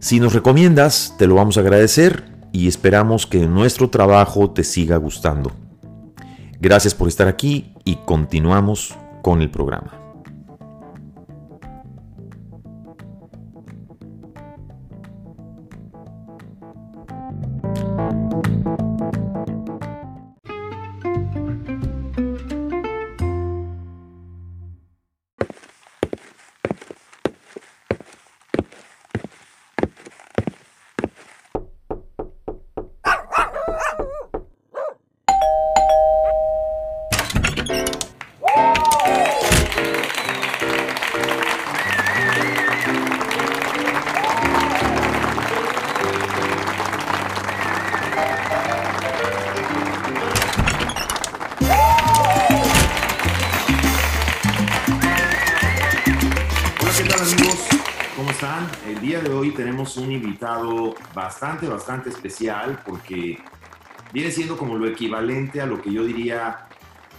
[0.00, 4.96] Si nos recomiendas, te lo vamos a agradecer y esperamos que nuestro trabajo te siga
[4.96, 5.52] gustando.
[6.58, 9.99] Gracias por estar aquí y continuamos con el programa.
[61.14, 63.38] Bastante, bastante especial porque
[64.12, 66.68] viene siendo como lo equivalente a lo que yo diría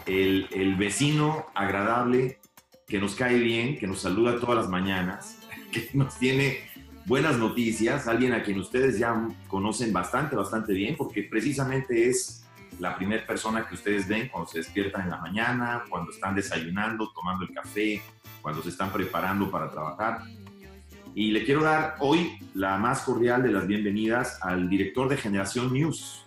[0.05, 2.39] el, el vecino agradable
[2.87, 5.39] que nos cae bien, que nos saluda todas las mañanas,
[5.71, 6.59] que nos tiene
[7.05, 12.45] buenas noticias, alguien a quien ustedes ya conocen bastante, bastante bien, porque precisamente es
[12.79, 17.11] la primera persona que ustedes ven cuando se despiertan en la mañana, cuando están desayunando,
[17.13, 18.01] tomando el café,
[18.41, 20.21] cuando se están preparando para trabajar.
[21.13, 25.73] Y le quiero dar hoy la más cordial de las bienvenidas al director de Generación
[25.73, 26.25] News,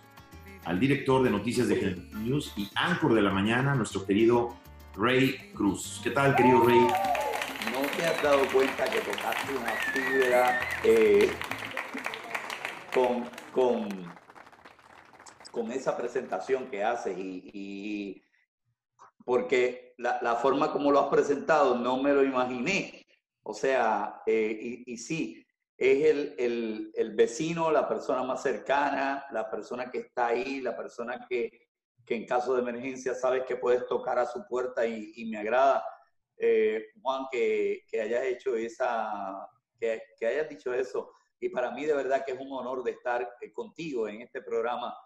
[0.63, 4.55] al director de Noticias de Generación News y Anchor de la Mañana, nuestro querido
[4.95, 5.99] Ray Cruz.
[6.03, 6.77] ¿Qué tal, querido Ray?
[6.77, 11.31] ¿No te has dado cuenta que tocaste una fibra eh,
[12.93, 13.89] con, con,
[15.49, 17.17] con, esa presentación que haces?
[17.17, 18.21] Y,
[19.25, 23.04] porque la, la forma como lo has presentado no me lo imaginé
[23.47, 25.45] o sea, eh, y, sí,
[25.77, 31.27] es el, el, vecino, la persona más cercana, la persona que está ahí, la persona
[31.29, 31.67] que,
[32.03, 35.85] que en caso de emergencia sabes que puedes tocar a su puerta y, me agrada,
[36.37, 39.47] eh, Juan, que, que, hayas hecho esa,
[39.79, 41.11] que, que, hayas dicho eso.
[41.39, 44.41] Y para mí de verdad que es un honor de estar eh, contigo en este
[44.41, 44.97] programa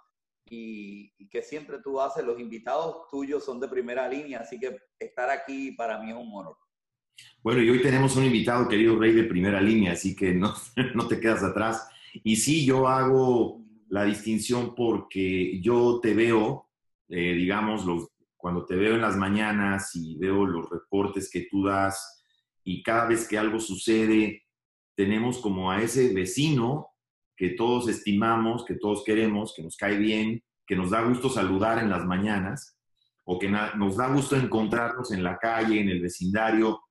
[0.45, 5.29] y que siempre tú haces, los invitados tuyos son de primera línea, así que estar
[5.29, 6.57] aquí para mí es un honor.
[7.41, 10.53] Bueno, y hoy tenemos un invitado, querido Rey, de primera línea, así que no,
[10.95, 11.87] no te quedas atrás.
[12.23, 16.69] Y sí, yo hago la distinción porque yo te veo,
[17.07, 17.85] eh, digamos,
[18.37, 22.23] cuando te veo en las mañanas y veo los reportes que tú das
[22.63, 24.45] y cada vez que algo sucede,
[24.95, 26.89] tenemos como a ese vecino
[27.35, 31.79] que todos estimamos, que todos queremos, que nos cae bien, que nos da gusto saludar
[31.79, 32.77] en las mañanas
[33.23, 36.81] o que nos da gusto encontrarnos en la calle, en el vecindario,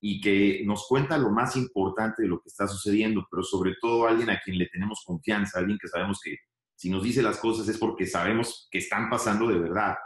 [0.00, 4.06] y que nos cuenta lo más importante de lo que está sucediendo, pero sobre todo
[4.06, 6.36] alguien a quien le tenemos confianza, alguien que sabemos que
[6.76, 9.96] si nos dice las cosas es porque sabemos que están pasando de verdad.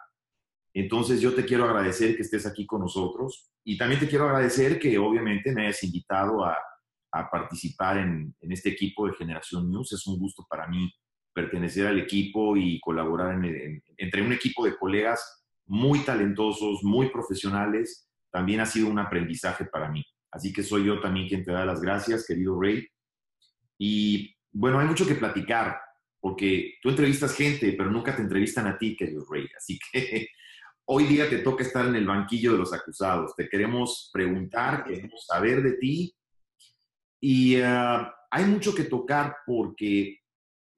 [0.72, 4.78] Entonces yo te quiero agradecer que estés aquí con nosotros y también te quiero agradecer
[4.78, 6.56] que obviamente me hayas invitado a,
[7.12, 9.92] a participar en, en, este equipo de Generación News.
[9.92, 10.90] Es un gusto para mí
[11.34, 18.08] pertenecer al equipo y colaborar en, entre un equipo de colegas muy talentosos, muy profesionales
[18.32, 20.04] también ha sido un aprendizaje para mí.
[20.32, 22.88] Así que soy yo también quien te da las gracias, querido Ray.
[23.78, 25.78] Y bueno, hay mucho que platicar,
[26.20, 29.46] porque tú entrevistas gente, pero nunca te entrevistan a ti, querido Ray.
[29.56, 30.28] Así que
[30.86, 33.36] hoy día te toca estar en el banquillo de los acusados.
[33.36, 36.14] Te queremos preguntar, queremos saber de ti.
[37.20, 40.18] Y uh, hay mucho que tocar porque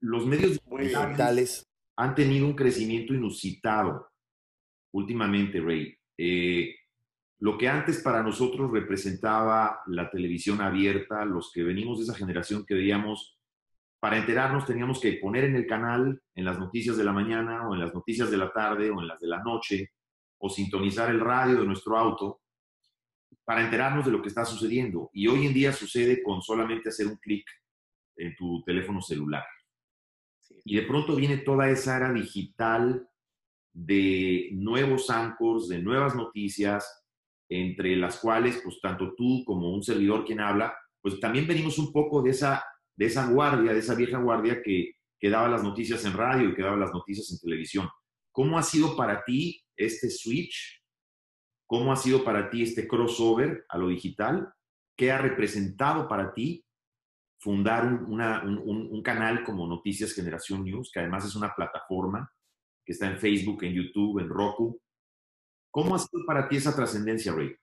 [0.00, 1.64] los medios digitales
[1.96, 4.10] han tenido un crecimiento inusitado
[4.92, 5.96] últimamente, Ray.
[6.18, 6.74] Eh,
[7.44, 12.64] lo que antes para nosotros representaba la televisión abierta, los que venimos de esa generación
[12.64, 13.38] que veíamos
[14.00, 17.74] para enterarnos teníamos que poner en el canal, en las noticias de la mañana o
[17.74, 19.90] en las noticias de la tarde o en las de la noche,
[20.38, 22.40] o sintonizar el radio de nuestro auto
[23.44, 25.10] para enterarnos de lo que está sucediendo.
[25.12, 27.46] Y hoy en día sucede con solamente hacer un clic
[28.16, 29.44] en tu teléfono celular.
[30.64, 33.06] Y de pronto viene toda esa era digital
[33.70, 37.03] de nuevos anchors, de nuevas noticias,
[37.48, 41.92] entre las cuales, pues tanto tú como un servidor quien habla, pues también venimos un
[41.92, 42.64] poco de esa,
[42.96, 46.54] de esa guardia, de esa vieja guardia que, que daba las noticias en radio y
[46.54, 47.88] que daba las noticias en televisión.
[48.32, 50.82] ¿Cómo ha sido para ti este switch?
[51.66, 54.52] ¿Cómo ha sido para ti este crossover a lo digital?
[54.96, 56.64] ¿Qué ha representado para ti
[57.38, 62.30] fundar un, canal como Noticias Generación News, que además es una plataforma
[62.84, 64.80] que está en Facebook, en YouTube, en Roku?
[65.74, 67.56] ¿Cómo ha sido para ti esa trascendencia, Ray?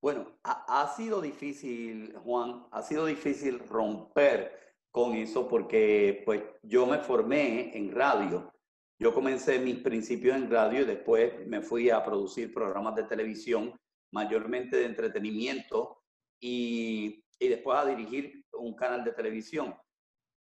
[0.00, 6.98] Bueno, ha, sido difícil, Juan, ha sido difícil romper con eso porque pues yo me
[6.98, 8.52] formé en radio.
[8.98, 13.72] Yo comencé mis principios en radio y después me fui a producir programas de televisión,
[14.10, 16.02] mayormente de entretenimiento,
[16.40, 19.74] y y después a dirigir un canal de televisión.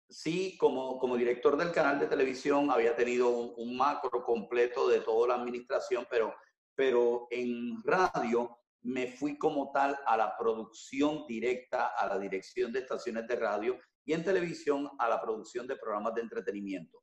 [0.09, 5.29] Sí, como, como director del canal de televisión había tenido un, macro completo de toda
[5.29, 6.35] la administración, pero,
[6.75, 12.81] pero en radio me fui como tal a la producción directa, a la dirección de
[12.81, 17.03] estaciones de radio y en televisión a la producción de programas de entretenimiento.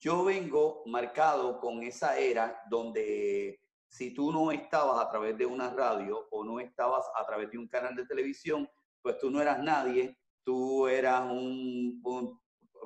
[0.00, 5.70] Yo vengo marcado con esa era donde si tú no estabas a través de una
[5.70, 8.68] radio o no estabas a través de un canal de televisión,
[9.02, 12.00] pues tú no eras nadie, tú eras un,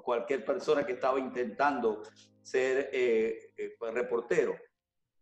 [0.03, 2.03] cualquier persona que estaba intentando
[2.43, 4.55] ser eh, eh, reportero.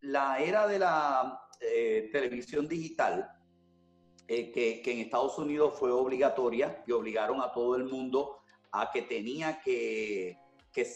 [0.00, 3.30] La era de la eh, televisión digital,
[4.26, 8.38] que, que, en Estados Unidos fue obligatoria y obligaron a todo el mundo
[8.72, 10.38] a que tenía que,
[10.72, 10.86] que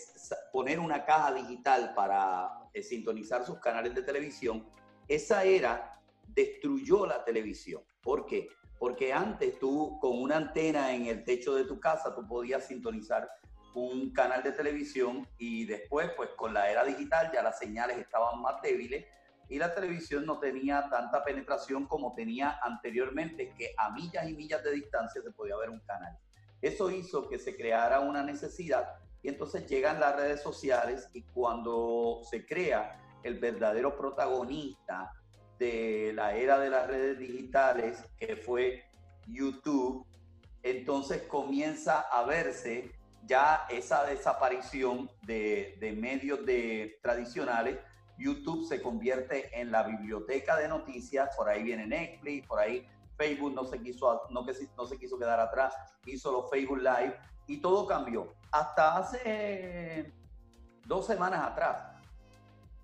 [0.50, 2.50] poner una caja digital para
[2.82, 4.66] sintonizar sus canales de televisión,
[5.06, 7.82] esa era destruyó la televisión.
[8.00, 8.48] ¿Por qué?
[8.78, 13.28] Porque antes tú con una antena en el techo de tu casa, tú podías sintonizar
[13.74, 18.40] un canal de televisión y después, pues con la era digital ya las señales estaban
[18.40, 19.04] más débiles
[19.48, 24.62] y la televisión no tenía tanta penetración como tenía anteriormente, que a millas y millas
[24.62, 26.16] de distancia se podía ver un canal.
[26.60, 32.20] Eso hizo que se creara una necesidad y entonces llegan las redes sociales y cuando
[32.28, 35.12] se crea el verdadero protagonista
[35.58, 38.84] de la era de las redes digitales, que fue
[39.26, 40.06] YouTube,
[40.62, 42.92] entonces comienza a verse
[43.24, 47.78] ya esa desaparición de, medios de, tradicionales.
[48.16, 53.52] YouTube se convierte en la biblioteca de noticias, por ahí viene Netflix, por ahí Facebook
[53.52, 54.44] no se quiso, no,
[54.76, 55.74] no se quiso quedar atrás,
[56.06, 57.16] hizo los Facebook Live
[57.46, 58.34] y todo cambió.
[58.50, 60.12] Hasta hace
[60.86, 61.84] dos semanas atrás,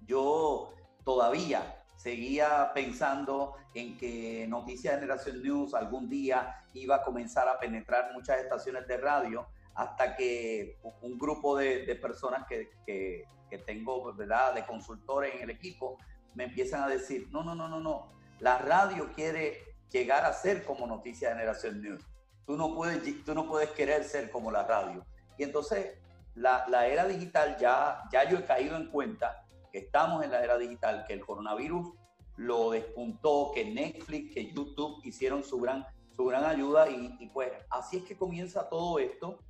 [0.06, 0.75] yo
[1.05, 8.12] todavía seguía pensando en que Noticias Generación News algún día iba a comenzar a penetrar
[8.12, 13.25] muchas estaciones de radio hasta que un grupo de, personas que, que,
[13.65, 15.97] tengo, ¿verdad?, de consultores en el equipo,
[16.35, 20.63] me empiezan a decir, no, no, no, no, no, la radio quiere llegar a ser
[20.65, 22.05] como Noticias Generación News.
[22.44, 25.06] Tú no puedes, tú no puedes querer ser como la radio.
[25.39, 25.96] Y entonces
[26.34, 29.44] la, la era digital ya, ya yo he caído en cuenta
[29.75, 31.95] que estamos en la era digital, que el coronavirus
[32.37, 37.97] lo despuntó, que Netflix, que YouTube hicieron su gran, su gran ayuda y, pues así
[37.97, 39.41] es que comienza todo esto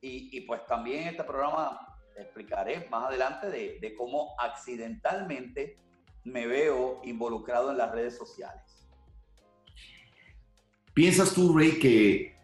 [0.00, 1.80] y, pues también en este programa
[2.16, 5.80] explicaré más adelante de, cómo accidentalmente
[6.22, 8.88] me veo involucrado en las redes sociales.
[10.94, 12.36] ¿Piensas tú, Ray, que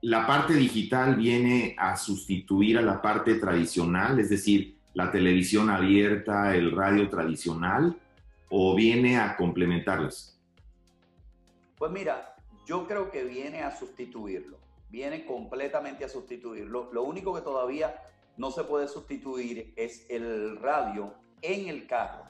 [0.00, 4.18] la parte digital viene a sustituir a la parte tradicional?
[4.18, 7.96] Es decir, la televisión abierta, el radio tradicional,
[8.50, 10.38] o viene a complementarlas?
[11.78, 14.58] Pues mira, yo creo que viene a sustituirlo,
[14.90, 16.92] viene completamente a sustituirlo.
[16.92, 17.94] Lo único que todavía
[18.36, 22.24] no se puede sustituir es el radio en el carro.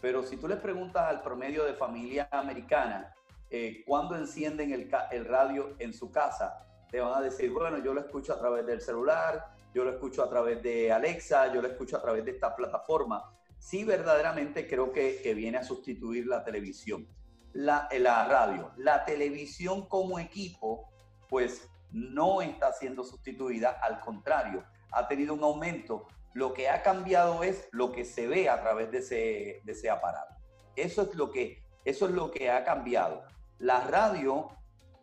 [0.00, 3.14] Pero si tú les preguntas al promedio de familia americana,
[3.50, 6.66] eh, ¿cuándo encienden el, el radio en su casa?
[6.90, 10.22] Te van a decir, bueno, yo lo escucho a través del celular, yo lo escucho
[10.22, 13.34] a través de Alexa, yo lo escucho a través de esta plataforma.
[13.58, 17.08] Sí, verdaderamente creo que, que viene a sustituir la televisión,
[17.52, 18.70] la, la radio.
[18.76, 20.92] La televisión como equipo,
[21.28, 26.06] pues no está siendo sustituida, al contrario, ha tenido un aumento.
[26.34, 29.90] Lo que ha cambiado es lo que se ve a través de ese, de ese
[29.90, 30.34] aparato.
[30.76, 33.24] Eso es, lo que, eso es lo que ha cambiado.
[33.58, 34.48] La radio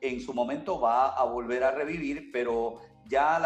[0.02, 2.80] en su momento va a volver a revivir, pero
[3.12, 3.38] ya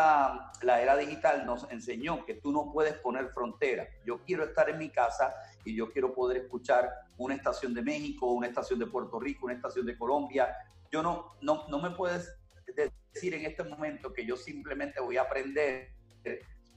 [0.62, 3.88] la, era digital nos enseñó que tú no puedes poner frontera.
[4.06, 5.34] Yo quiero estar en mi casa
[5.66, 9.56] y yo quiero poder escuchar una estación de México, una estación de Puerto Rico, una
[9.56, 10.56] estación de Colombia.
[10.92, 12.32] Yo no, no, no me puedes
[12.76, 15.96] decir en este momento que yo simplemente voy a aprender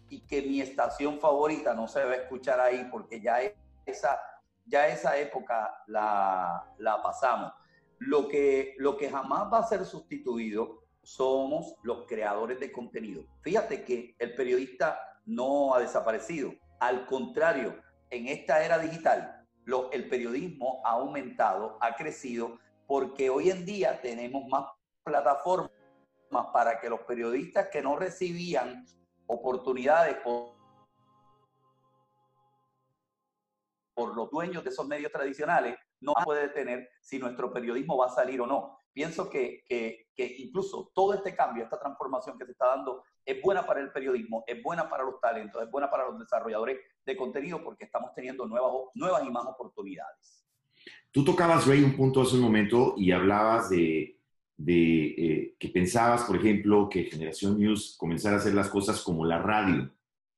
[0.09, 3.41] y que mi estación favorita no se va a escuchar ahí porque ya
[3.85, 4.19] esa,
[4.65, 7.53] ya esa época la, la pasamos.
[7.99, 13.25] Lo que, lo que jamás va a ser sustituido somos los creadores de contenido.
[13.41, 16.53] Fíjate que el periodista no ha desaparecido.
[16.81, 19.47] Al contrario, en esta era digital,
[19.91, 24.67] el periodismo ha aumentado, ha crecido, porque hoy en día tenemos más
[25.03, 25.71] plataformas
[26.53, 28.85] para que los periodistas que no recibían
[29.27, 30.53] oportunidades por,
[33.95, 38.11] por los dueños de esos medios tradicionales no puede tener si nuestro periodismo va a
[38.11, 38.78] salir o no.
[38.93, 43.41] Pienso que, que, que, incluso todo este cambio, esta transformación que se está dando, es
[43.43, 47.17] buena para el periodismo, es buena para los talentos, es buena para los desarrolladores de
[47.17, 50.45] contenido porque estamos teniendo nuevas, nuevas y más oportunidades.
[51.11, 54.19] Tú tocabas, Ray, un punto hace un momento y hablabas de,
[54.57, 59.25] de eh, que pensabas, por ejemplo, que Generación News comenzara a hacer las cosas como
[59.25, 59.91] la radio.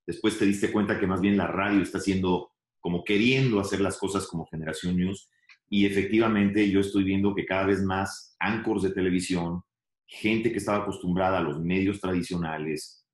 [0.06, 3.98] Después te diste cuenta que más bien la radio está haciendo como queriendo hacer las
[3.98, 5.30] cosas como Generación News
[5.72, 9.62] y efectivamente yo estoy viendo que cada vez más anchors de televisión,
[10.04, 13.06] gente que estaba acostumbrada a los medios tradicionales,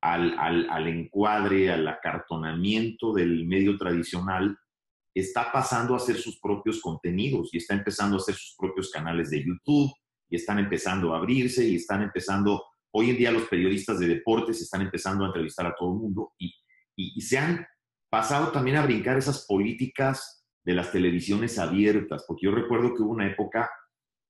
[0.00, 4.56] al, al, encuadre, al acartonamiento del medio tradicional,
[5.12, 9.30] está pasando a hacer sus propios contenidos y está empezando a hacer sus propios canales
[9.30, 9.90] de YouTube
[10.30, 14.60] y están empezando a abrirse y están empezando, hoy en día los periodistas de deportes
[14.60, 16.54] están empezando a entrevistar a todo el mundo y,
[16.94, 17.66] y, y se han
[18.08, 23.12] pasado también a brincar esas políticas de las televisiones abiertas, porque yo recuerdo que hubo
[23.12, 23.70] una época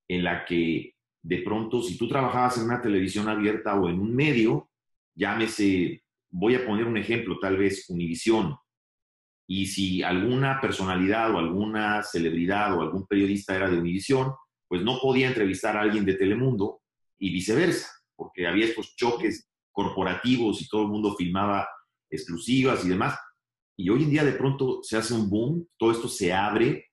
[0.06, 4.14] en la que de pronto si tú trabajabas en una televisión abierta o en un
[4.14, 4.68] medio,
[5.14, 8.54] llámese, voy a poner un ejemplo, tal vez Univisión,
[9.48, 14.34] y si alguna personalidad o alguna celebridad o algún periodista era de Univisión,
[14.68, 16.82] pues no podía entrevistar a alguien de Telemundo
[17.18, 21.66] y viceversa, porque había estos choques corporativos y todo el mundo filmaba
[22.10, 23.16] exclusivas y demás.
[23.78, 26.86] Y hoy en día de pronto se hace un boom, todo esto se abre,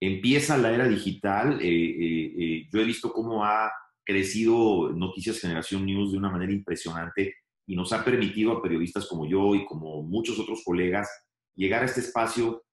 [0.00, 1.60] empieza la era digital.
[1.60, 3.70] Eh, eh, eh, yo he visto cómo ha
[4.04, 9.28] crecido Noticias Generación News de una manera impresionante y nos ha permitido a periodistas como
[9.28, 11.08] yo y como muchos otros colegas
[11.54, 12.64] llegar a este espacio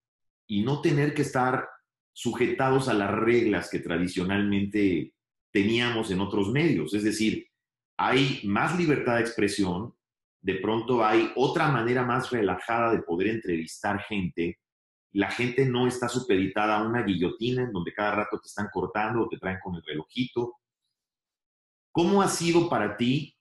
[0.48, 1.68] y no tener que estar
[2.12, 5.14] sujetados a las reglas que tradicionalmente
[5.54, 6.94] teníamos en otros medios.
[6.96, 7.48] Es decir,
[7.98, 9.94] hay más libertad de expresión,
[10.42, 14.60] de pronto hay otra manera más relajada de poder entrevistar gente.
[15.12, 19.24] La gente no está supeditada a una guillotina en donde cada rato te están cortando
[19.24, 20.56] o te traen con el relojito.
[21.92, 23.36] ¿Cómo ha sido para ti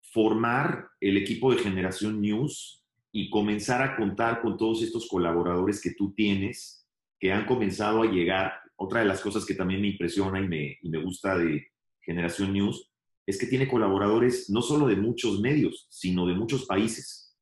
[0.00, 5.94] formar el equipo de Generación News y comenzar a contar con todos estos colaboradores que
[5.94, 6.86] tú tienes,
[7.18, 8.54] que han comenzado a llegar?
[8.76, 11.66] Otra de las cosas que también me impresiona y me, y me gusta de
[12.00, 12.90] Generación News
[13.26, 17.36] es que tiene colaboradores no solo de muchos medios, sino de muchos países.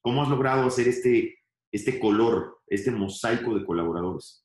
[0.00, 1.38] ¿Cómo has logrado hacer este,
[1.70, 4.44] este color, este mosaico de colaboradores?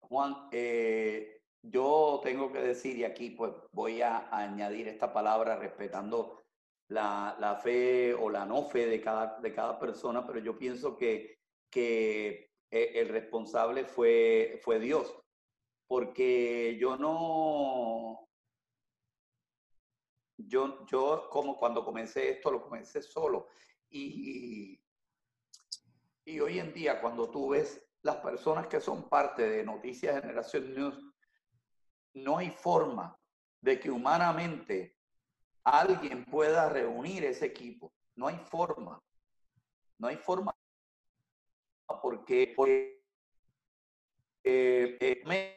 [0.00, 6.44] Juan, eh, yo tengo que decir, y aquí pues voy a, añadir esta palabra respetando
[6.88, 10.96] la, la, fe o la no fe de cada, de cada persona, pero yo pienso
[10.96, 11.38] que,
[11.70, 15.12] que eh, el responsable fue, fue Dios,
[15.86, 18.28] porque yo no,
[20.36, 23.48] yo, yo como cuando comencé esto, lo comencé solo.
[23.88, 24.80] Y,
[26.24, 30.74] y hoy en día, cuando tú ves las personas que son parte de Noticias Generación
[30.74, 31.00] News,
[32.14, 33.18] no hay forma
[33.60, 34.96] de que humanamente
[35.64, 37.92] alguien pueda reunir ese equipo.
[38.14, 39.02] No hay forma.
[39.98, 40.54] No hay forma.
[42.00, 43.04] Porque, porque
[44.44, 45.56] eh, eh,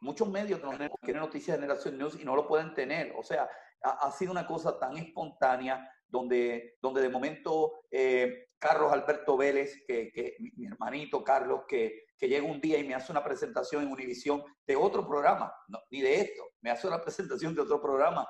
[0.00, 0.60] muchos medios
[1.02, 3.14] tienen noticias de Generación News y no lo pueden tener.
[3.16, 3.48] O sea,
[3.82, 10.36] ha, sido una cosa tan espontánea donde, donde de momento eh, Carlos Alberto Vélez, que,
[10.38, 14.42] mi, hermanito Carlos, que, que, llega un día y me hace una presentación en Univisión
[14.66, 15.52] de otro programa,
[15.90, 18.26] ni de esto, me hace una presentación de otro programa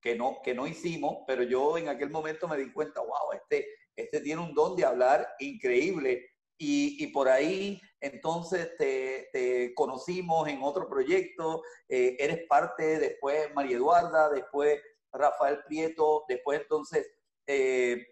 [0.00, 3.66] que no, que no hicimos, pero yo en aquel momento me di cuenta, wow, este,
[3.96, 10.88] este tiene un don de hablar increíble y, por ahí entonces te, conocimos en otro
[10.88, 14.80] proyecto, eh, eres parte, después María Eduarda, después
[15.12, 17.08] Rafael Prieto, después entonces
[17.46, 18.06] eh,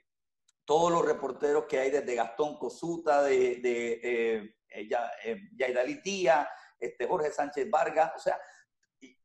[0.64, 6.46] todos los reporteros que hay desde Gastón Cosuta, de, de eh, eh
[6.78, 8.38] este, Jorge Sánchez Vargas, o sea,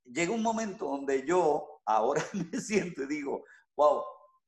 [0.06, 3.44] llega un momento donde yo ahora me siento y digo,
[3.76, 4.04] wow,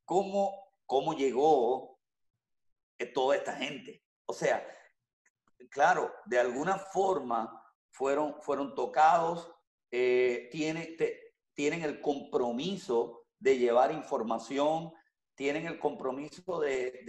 [0.06, 2.00] ¿cómo, cómo llegó
[3.13, 4.02] toda esta gente?
[4.25, 4.65] O sea,
[5.70, 9.51] claro, de alguna forma fueron, fueron tocados,
[9.92, 14.94] eh, tienen el compromiso de llevar información,
[15.36, 17.03] tienen el compromiso de,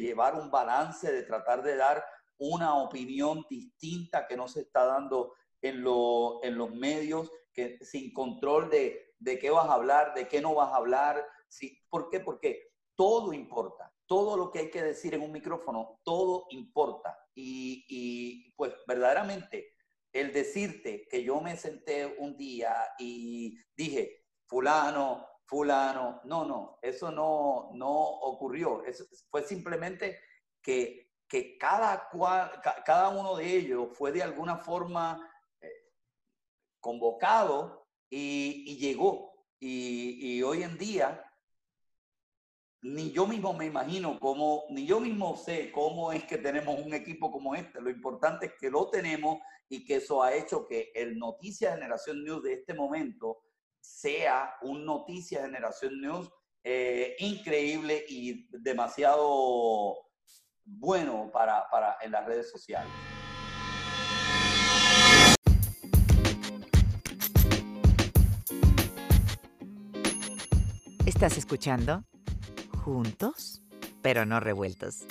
[0.00, 2.04] llevar un balance, de tratar de dar
[2.38, 8.70] una opinión distinta que no se está dando en, en los medios, que sin control
[8.70, 11.26] de, de, qué vas a hablar, de qué no vas a hablar.
[11.48, 12.20] Sí, ¿Por qué?
[12.20, 17.18] Porque todo importa, todo lo que hay que decir en un micrófono, todo importa.
[17.34, 19.74] Y, y pues verdaderamente
[20.12, 27.10] el decirte que yo me senté un día y dije, fulano, fulano, no, no, eso
[27.10, 28.82] no, no ocurrió.
[29.30, 30.18] Fue simplemente
[30.62, 32.08] que, que cada,
[32.84, 35.68] cada uno de ellos fue de alguna forma eh,
[36.80, 39.32] convocado y, llegó.
[39.58, 41.25] Y, hoy en día,
[42.82, 46.94] ni yo mismo me imagino cómo, ni yo mismo sé cómo es que tenemos un
[46.94, 47.80] equipo como este.
[47.80, 52.22] Lo importante es que lo tenemos y que eso ha hecho que el Noticia Generación
[52.22, 53.42] News de este momento
[53.80, 56.30] sea un Noticia Generación News
[56.62, 59.96] eh, increíble y demasiado
[60.64, 62.92] bueno para, para en las redes sociales.
[71.06, 72.04] ¿Estás escuchando?
[72.86, 73.60] Juntos,
[74.00, 75.06] pero no revueltos.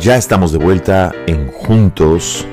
[0.00, 2.46] Ya estamos de vuelta en Juntos,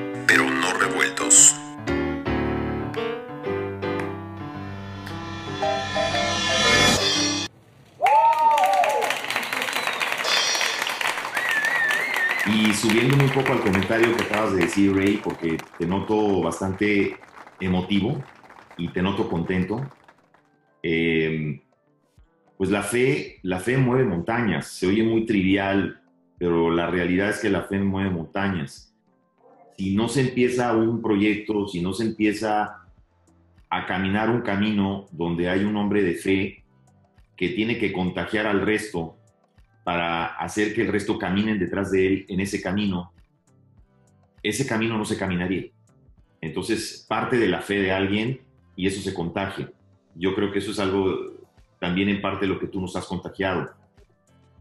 [13.24, 17.18] un poco al comentario que acabas de decir, Ray, porque te noto bastante
[17.60, 18.24] emotivo
[18.78, 19.82] y te noto contento.
[20.84, 21.62] Em,
[22.58, 24.68] pues la fe, la fe mueve montañas.
[24.68, 26.02] Se oye muy trivial
[26.42, 28.92] pero la realidad es que la fe mueve montañas.
[29.78, 32.82] Si no se empieza un proyecto, si no se empieza
[33.70, 36.64] a caminar un camino donde hay un hombre de fe
[37.38, 39.18] que tiene que contagiar al resto
[39.84, 43.12] para hacer que el resto caminen detrás de él en ese camino,
[44.44, 45.66] ese camino no se caminaría.
[46.40, 48.42] Entonces, parte de la fe de alguien
[48.76, 49.72] y eso se contagia.
[50.16, 51.18] Yo creo que eso es algo
[51.80, 53.82] también en parte lo que tú nos has contagiado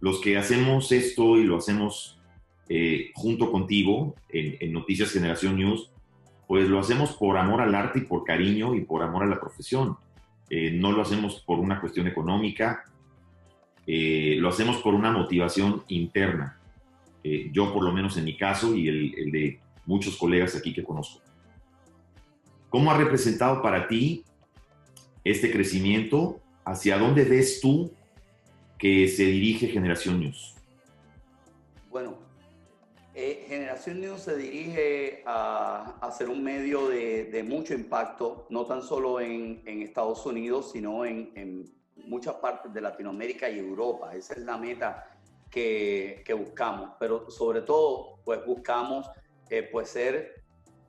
[0.00, 2.18] los que hacemos esto y lo hacemos
[2.68, 5.90] eh, junto contigo en, Noticias Generación News,
[6.48, 9.40] pues lo hacemos por amor al arte y por cariño y por amor a la
[9.40, 9.96] profesión.
[10.48, 12.84] Eh, no lo hacemos por una cuestión económica,
[13.92, 16.56] eh, lo hacemos por una motivación interna.
[17.52, 20.82] yo por lo menos en mi caso y el, el de muchos colegas aquí que
[20.82, 21.20] conozco.
[22.70, 24.24] ¿Cómo ha representado para ti
[25.24, 26.40] este crecimiento?
[26.64, 27.92] ¿Hacia dónde ves tú
[28.78, 30.54] que se dirige Generación News?
[31.90, 32.16] Bueno,
[33.14, 38.82] eh, Generación News se dirige a, a ser un medio de, mucho impacto, no tan
[38.82, 41.64] solo en, Estados Unidos, sino en,
[42.06, 44.14] muchas partes de Latinoamérica y Europa.
[44.14, 45.08] Esa es la meta
[45.50, 49.08] que, buscamos, pero sobre todo, pues buscamos
[49.48, 50.42] eh, pues ser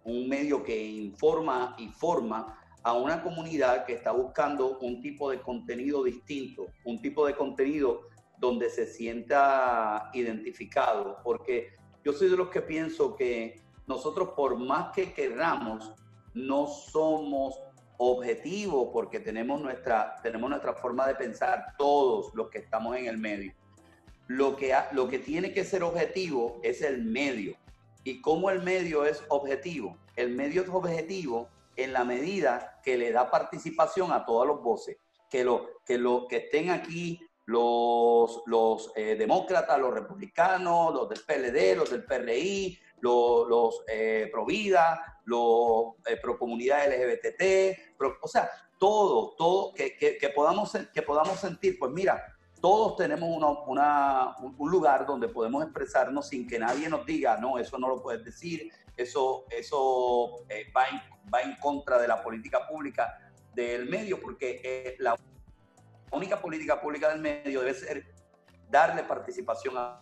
[0.04, 5.40] un medio que informa y forma a una comunidad que está buscando un tipo de
[5.42, 8.02] contenido distinto, un tipo de contenido
[8.38, 14.92] donde se sienta identificado, porque yo soy de los que pienso que nosotros por más
[14.94, 15.94] que queramos,
[16.34, 17.60] no somos
[18.04, 23.20] objetivos porque tenemos nuestra, tenemos nuestra forma de pensar todos los que estamos en el
[23.20, 23.54] medio.
[24.26, 27.56] Lo que, lo que tiene que ser objetivo es el medio.
[28.04, 30.00] ¿Y cómo el medio es objetivo?
[30.16, 34.98] El medio es objetivo en la medida que le da participación a todos los voces,
[35.30, 41.20] que, lo, que, lo, que estén aquí los, los eh, demócratas, los republicanos, los del
[41.20, 48.28] PLD, los del PRI, los, los eh, pro vida, los eh, pro comunidad LGBT, o
[48.28, 52.24] sea, todo, todo, que, que, podamos, que podamos sentir, pues mira,
[52.60, 53.30] todos tenemos
[53.68, 58.02] una, un lugar donde podemos expresarnos sin que nadie nos diga, no, eso no lo
[58.02, 61.02] puedes decir, eso, eso va, en,
[61.34, 63.18] va en contra de la política pública
[63.54, 65.16] del medio, porque eh, la
[66.12, 68.06] única política pública del medio debe ser
[68.70, 70.02] darle participación a,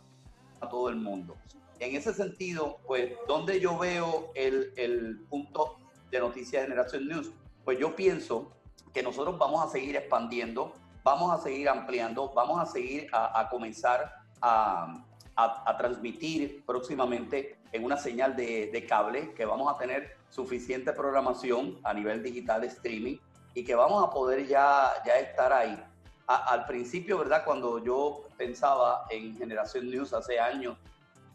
[0.70, 1.38] todo el mundo.
[1.80, 5.78] En ese sentido, pues, donde yo veo el, el punto
[6.12, 7.32] de Noticias Generación News,
[7.64, 8.52] pues yo pienso
[8.94, 14.12] que nosotros vamos a seguir expandiendo, vamos a seguir ampliando, vamos a seguir a, comenzar
[14.42, 20.92] a, a, transmitir próximamente en una señal de, de, cable, que vamos a tener suficiente
[20.92, 23.18] programación a nivel digital de streaming
[23.54, 25.82] y que vamos a poder ya, ya estar ahí.
[26.28, 27.44] al principio, ¿verdad?
[27.46, 30.78] Cuando yo pensaba en Generación News hace años,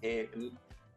[0.07, 0.29] eh,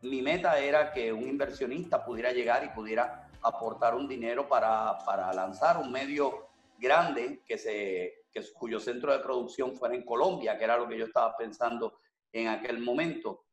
[0.02, 5.32] mi meta era que un inversionista pudiera llegar y pudiera aportar un dinero para, para
[5.34, 10.66] lanzar un medio grande que se, que, cuyo centro de producción fuera en Colombia, que
[10.66, 12.00] era lo que yo estaba pensando
[12.34, 13.46] en aquel momento.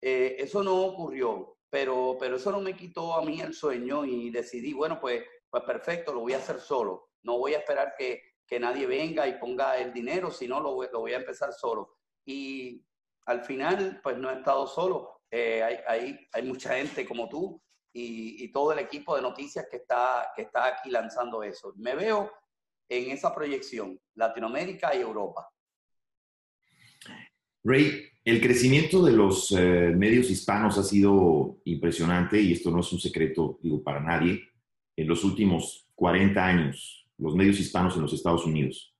[0.00, 4.30] Eh, eso no ocurrió, pero, pero eso no me quitó a mí el sueño y
[4.30, 7.10] decidí, bueno, pues, pues perfecto, lo voy a hacer solo.
[7.22, 11.00] No voy a esperar que, que nadie venga y ponga el dinero, sino lo, lo
[11.00, 11.98] voy a empezar solo.
[12.24, 12.82] Y
[13.26, 15.20] al final, pues no he estado solo.
[15.30, 17.60] Eh, hay, mucha gente como tú
[17.92, 21.74] y, todo el equipo de noticias que está, que está aquí lanzando eso.
[21.76, 22.32] Me veo
[22.88, 25.48] en esa proyección, Latinoamérica y Europa.
[27.64, 32.92] Ray, el crecimiento de los eh, medios hispanos ha sido impresionante y esto no es
[32.92, 34.40] un secreto, para nadie.
[34.94, 38.94] En los últimos 40 años, los medios hispanos en los Estados Unidos.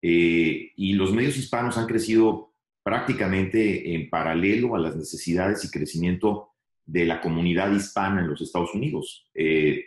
[0.00, 2.49] Eh, y los medios hispanos han crecido
[2.90, 6.48] prácticamente en paralelo a las necesidades y crecimiento
[6.84, 9.30] de la comunidad hispana en los Estados Unidos.
[9.32, 9.84] Eh,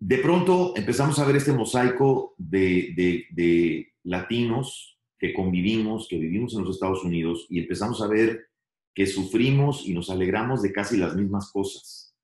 [0.00, 6.74] de pronto empezamos a ver este mosaico de, latinos que convivimos, que vivimos en los
[6.74, 8.48] Estados Unidos y empezamos a ver
[8.92, 12.16] que sufrimos y nos alegramos de casi las mismas cosas.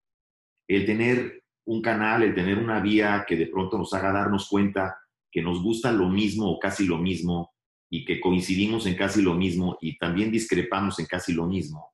[0.66, 4.98] El tener un canal, el tener una vía que de pronto nos haga darnos cuenta
[5.30, 7.52] que nos gusta lo mismo o casi lo mismo
[7.90, 11.92] y que coincidimos en casi lo mismo y también discrepamos en casi lo mismo,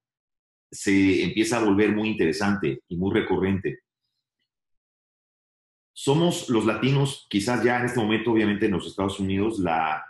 [0.71, 3.85] se empieza a volver muy interesante y muy recurrente
[5.95, 10.05] somos los latinos, quizás ya en este momento, obviamente en los Estados Unidos, la,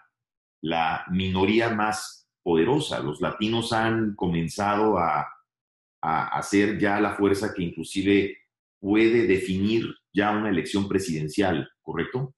[0.63, 3.01] la minoría más poderosa.
[3.01, 5.29] Los latinos han comenzado a,
[6.01, 8.39] a, ser ya la fuerza que inclusive
[8.81, 12.35] puede definir ya una elección presidencial, ¿correcto?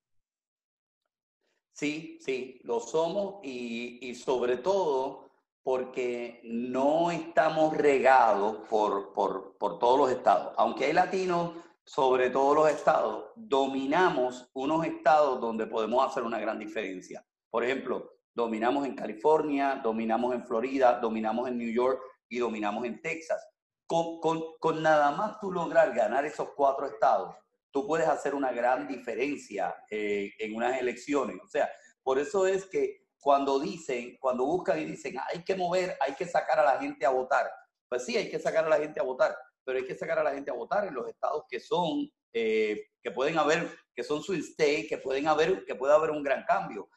[1.77, 5.29] Sí, sí, lo somos y, y sobre todo
[5.63, 10.55] porque no estamos regados por, por, por todos los estados.
[10.57, 11.51] Aunque hay latinos
[11.85, 17.23] sobre todos los estados, dominamos unos estados donde podemos hacer una gran diferencia.
[17.51, 23.03] Por ejemplo, dominamos en California, dominamos en Florida, dominamos en New York y dominamos en
[23.03, 23.47] Texas.
[23.87, 24.19] Con,
[24.59, 27.37] con, nada más tú lograr ganar esos cuatro estados,
[27.77, 31.37] tú puedes hacer una gran diferencia eh, en unas elecciones.
[31.45, 31.71] O sea,
[32.03, 36.25] por eso es que cuando dicen, cuando buscan y dicen, hay que mover, hay que
[36.25, 37.53] sacar a la gente a votar.
[37.87, 40.25] Pues sí, hay que sacar a la gente a votar, pero hay que sacar a
[40.25, 44.23] la gente a votar en los estados que son, eh, que pueden haber, que son
[44.23, 46.89] su state, que pueden haber, que puede haber un gran cambio.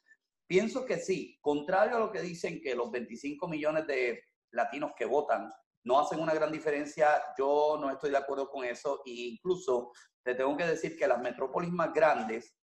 [0.48, 5.04] Pienso que sí, contrario a lo que dicen que los 25 millones de latinos que
[5.04, 5.52] votan
[5.90, 9.92] no hacen una gran diferencia, yo no estoy de acuerdo con eso e incluso
[10.24, 12.56] te tengo que decir que las metrópolis más grandes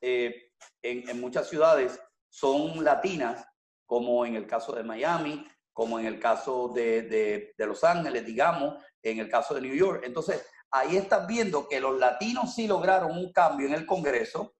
[0.00, 3.44] eh, en, muchas ciudades son latinas,
[3.84, 8.24] como en el caso de Miami, como en el caso de, de, de, Los Ángeles,
[8.24, 10.04] digamos, en el caso de New York.
[10.04, 14.54] Entonces, ahí estás viendo que los latinos sí lograron un cambio en el Congreso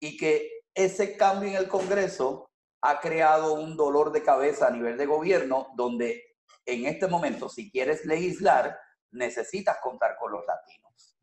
[0.00, 2.50] y que ese cambio en el Congreso
[2.82, 6.29] ha creado un dolor de cabeza a nivel de gobierno donde
[6.66, 8.76] en este momento, si quieres legislar,
[9.12, 11.16] necesitas contar con los latinos.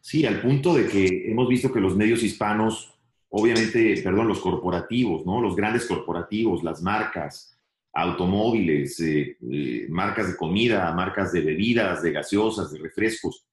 [0.00, 2.92] Sí, al punto de que hemos visto que los medios hispanos
[3.34, 5.40] obviamente, perdón, los corporativos, ¿no?
[5.40, 7.58] Los grandes corporativos, las marcas,
[7.94, 13.46] automóviles, eh, eh, marcas de comida, marcas de bebidas, de gaseosas, de refrescos,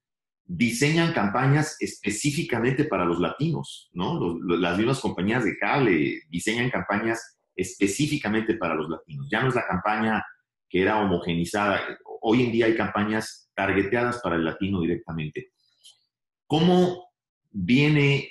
[0.46, 4.38] diseñan campañas específicamente para los latinos, ¿no?
[4.40, 9.28] las mismas compañías de cable diseñan campañas específicamente para los latinos.
[9.30, 10.24] Ya no es la campaña
[10.70, 11.82] que era homogenizada.
[12.22, 15.52] Hoy en día hay campañas targeteadas para el latino directamente.
[16.48, 17.10] ¿Cómo
[17.52, 18.30] viene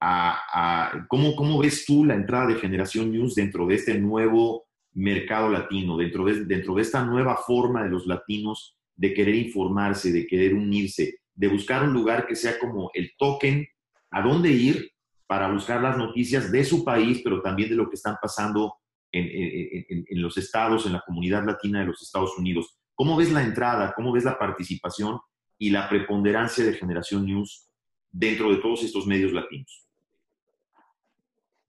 [0.00, 5.50] a, ¿cómo, ¿cómo, ves tú la entrada de Generación News dentro de este nuevo mercado
[5.50, 10.26] latino, dentro de, dentro de esta nueva forma de los latinos de querer informarse, de
[10.26, 13.66] querer unirse, de buscar un lugar que sea como el token,
[14.10, 14.92] a dónde ir
[15.28, 18.78] para buscar las noticias de su país, pero también de lo que están pasando
[19.12, 22.78] en, los estados, en la comunidad latina de los Estados Unidos.
[22.94, 23.92] ¿Cómo ves la entrada?
[23.94, 25.20] ¿Cómo ves la participación
[25.58, 27.68] y la preponderancia de Generación News
[28.10, 29.86] dentro de todos estos medios latinos?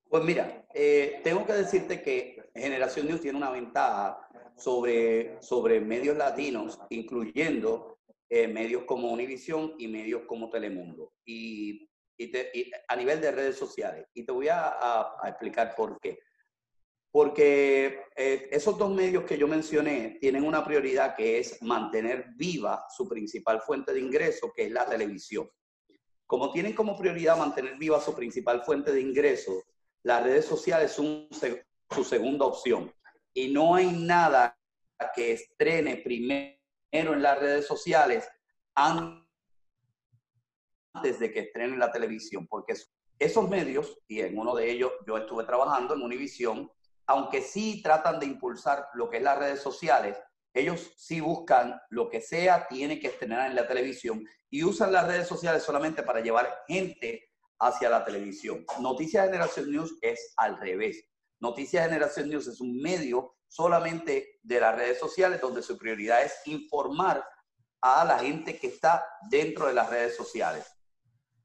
[0.09, 4.19] Pues mira, eh, tengo que decirte que Generación News tiene una ventaja
[4.55, 11.11] sobre, sobre medios latinos, incluyendo eh, medios como Univisión y medios como Telemundo.
[11.25, 11.88] Y,
[12.88, 14.08] a nivel de redes sociales.
[14.13, 16.19] Y te voy a, explicar por qué.
[17.12, 22.86] Porque eh, esos dos medios que yo mencioné tienen una prioridad que es mantener viva
[22.95, 25.49] su principal fuente de ingreso, que es la televisión.
[26.27, 29.63] Como tienen como prioridad mantener viva su principal fuente de ingreso,
[30.03, 31.27] las redes sociales son
[31.89, 32.93] su segunda opción.
[33.34, 34.55] Y no hay nada
[35.15, 36.60] que estrene primero
[36.91, 38.29] en las redes sociales
[38.75, 39.28] antes
[41.01, 42.73] de que estrenen la televisión, porque
[43.17, 46.71] esos medios, y en uno de ellos yo estuve trabajando en Univisión,
[47.07, 50.17] aunque sí tratan de impulsar lo que es las redes sociales,
[50.53, 55.07] ellos sí buscan lo que sea, tiene que estrenar en la televisión y usan las
[55.07, 58.65] redes sociales solamente para llevar gente hacia la televisión.
[58.79, 61.05] Noticias Generación News es al revés.
[61.39, 66.33] Noticias Generación News es un medio solamente de las redes sociales donde su prioridad es
[66.45, 67.23] informar
[67.81, 70.65] a la gente que está dentro de las redes sociales.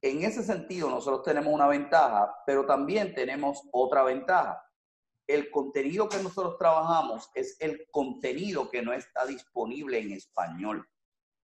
[0.05, 4.62] En ese sentido, nosotros tenemos una ventaja, pero también tenemos otra ventaja.
[5.27, 10.87] El contenido que nosotros trabajamos es el contenido que no está disponible en español.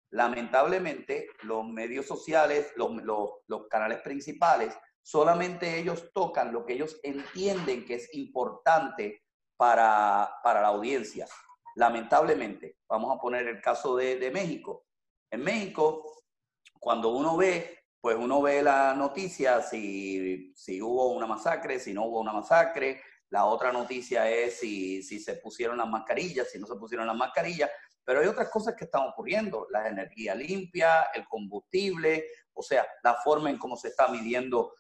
[0.08, 7.96] Lamentablemente, los medios sociales, los, canales principales, solamente ellos tocan lo que ellos entienden que
[7.96, 9.22] es importante
[9.58, 11.26] para, la audiencia.
[11.74, 14.86] Lamentablemente, vamos a poner el caso de, México.
[15.30, 16.10] En México,
[16.80, 22.04] cuando uno ve, pues uno ve la noticia si, si hubo una masacre, si no
[22.04, 23.02] hubo una masacre.
[23.30, 27.16] La otra noticia es si, si se pusieron las mascarillas, si no se pusieron las
[27.16, 27.68] mascarillas.
[28.04, 33.14] Pero hay otras cosas que están ocurriendo, la energía limpia, el combustible, o sea, la
[33.14, 34.72] forma en cómo se está midiendo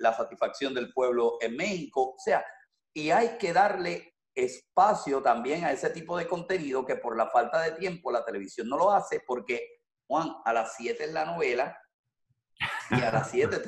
[0.00, 2.14] la satisfacción del pueblo en México.
[2.16, 2.44] O sea,
[2.92, 7.62] y hay que darle espacio también a ese tipo de contenido que por la falta
[7.62, 11.80] de tiempo la televisión no lo hace porque, Juan, a las 7 es la novela
[12.90, 13.58] y a las 7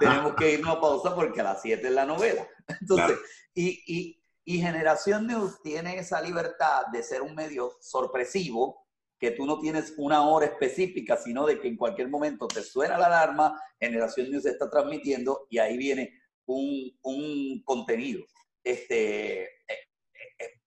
[0.00, 2.46] tenemos que irnos a pausa porque a las 7 es la novela.
[2.80, 3.18] Entonces,
[3.54, 8.86] y, y, y Generación News tiene esa libertad de ser un medio sorpresivo,
[9.18, 12.98] que tú no tienes una hora específica, sino de que en cualquier momento te suena
[12.98, 16.12] la alarma, Generación News está transmitiendo y ahí viene
[16.46, 18.24] un, contenido
[18.62, 20.60] este, e, e, e,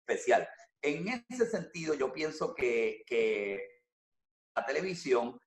[0.00, 0.48] especial.
[0.82, 3.04] En ese sentido, yo pienso que,
[4.56, 5.40] la televisión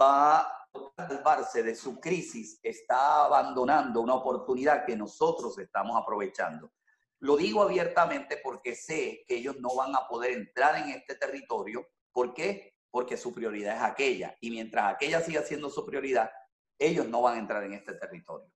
[0.00, 0.66] va a
[0.96, 6.72] salvarse de su crisis, está abandonando una oportunidad que nosotros estamos aprovechando.
[7.20, 11.86] Lo digo abiertamente porque sé que ellos no van a poder entrar en este territorio.
[12.12, 12.74] ¿Por qué?
[12.90, 14.36] Porque su prioridad es aquella.
[14.40, 16.30] Y mientras aquella siga siendo su prioridad,
[16.78, 18.50] ellos no van a entrar en este territorio.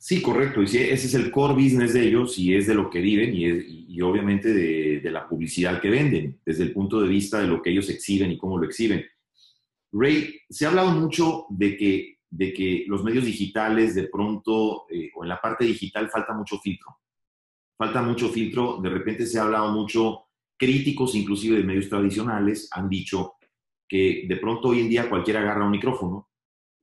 [0.00, 0.62] Sí, correcto.
[0.62, 4.00] Y ese es el core business de ellos y es de lo que viven y,
[4.00, 7.90] obviamente de, la publicidad que venden, desde el punto de vista de lo que ellos
[7.90, 9.04] exhiben y cómo lo exhiben.
[9.92, 15.10] Ray, se ha hablado mucho de que, de que los medios digitales de pronto, eh,
[15.14, 16.98] o en la parte digital, falta mucho filtro.
[17.76, 18.80] Falta mucho filtro.
[18.82, 23.34] De repente se ha hablado mucho, críticos inclusive de medios tradicionales han dicho
[23.88, 26.28] que de pronto hoy en día cualquiera agarra un micrófono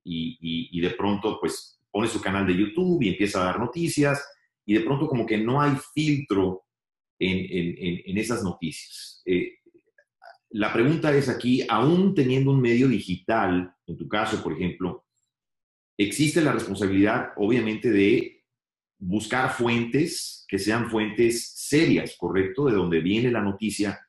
[0.04, 4.26] y, de pronto pues pone su canal de YouTube y empieza a dar noticias
[4.65, 6.63] y de pronto como que no hay filtro
[7.20, 9.22] en, esas noticias.
[9.26, 9.60] Eh,
[10.56, 15.06] la pregunta es aquí, aún teniendo un medio digital, en tu caso, por ejemplo,
[15.98, 18.44] existe la responsabilidad, obviamente, de
[18.98, 22.65] buscar fuentes que sean fuentes serias, ¿correcto?
[22.65, 24.00] De donde viene la noticia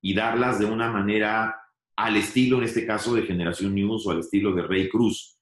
[0.00, 1.56] y darlas de una manera
[1.96, 5.38] al estilo, en este caso, de Generación News o al estilo de Rey Cruz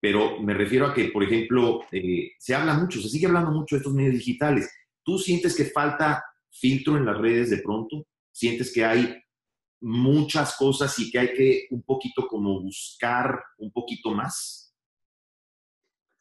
[0.00, 3.74] pero me refiero a que, por ejemplo, eh, se habla mucho, se sigue hablando mucho
[3.74, 4.70] de estos medios digitales.
[5.02, 8.06] ¿Tú sientes que falta filtro en las redes de pronto?
[8.30, 9.16] ¿Sientes que hay
[9.86, 14.74] muchas cosas y que hay que un poquito como buscar un poquito más?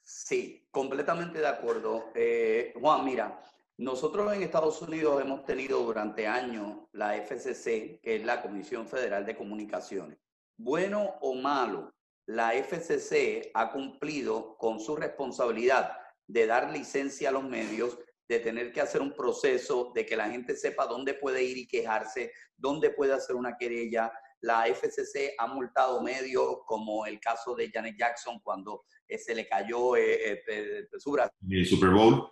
[0.03, 2.11] Sí, completamente de acuerdo.
[2.13, 3.41] Eh, Juan, mira,
[3.77, 9.25] nosotros en Estados Unidos hemos tenido durante años la FCC, que es la Comisión Federal
[9.25, 10.19] de Comunicaciones.
[10.57, 11.91] Bueno o malo,
[12.27, 15.97] la FCC ha cumplido con su responsabilidad
[16.27, 20.29] de dar licencia a los medios, de tener que hacer un proceso, de que la
[20.29, 24.11] gente sepa dónde puede ir y quejarse, dónde puede hacer una querella.
[24.41, 29.47] La FCC ha multado medios, como el caso de Janet Jackson cuando eh, se le
[29.47, 31.17] cayó eh, eh, su
[31.49, 32.31] El Super Bowl.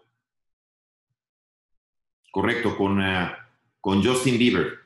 [2.32, 2.99] Correcto, con,
[3.79, 4.79] con Justin Bieber.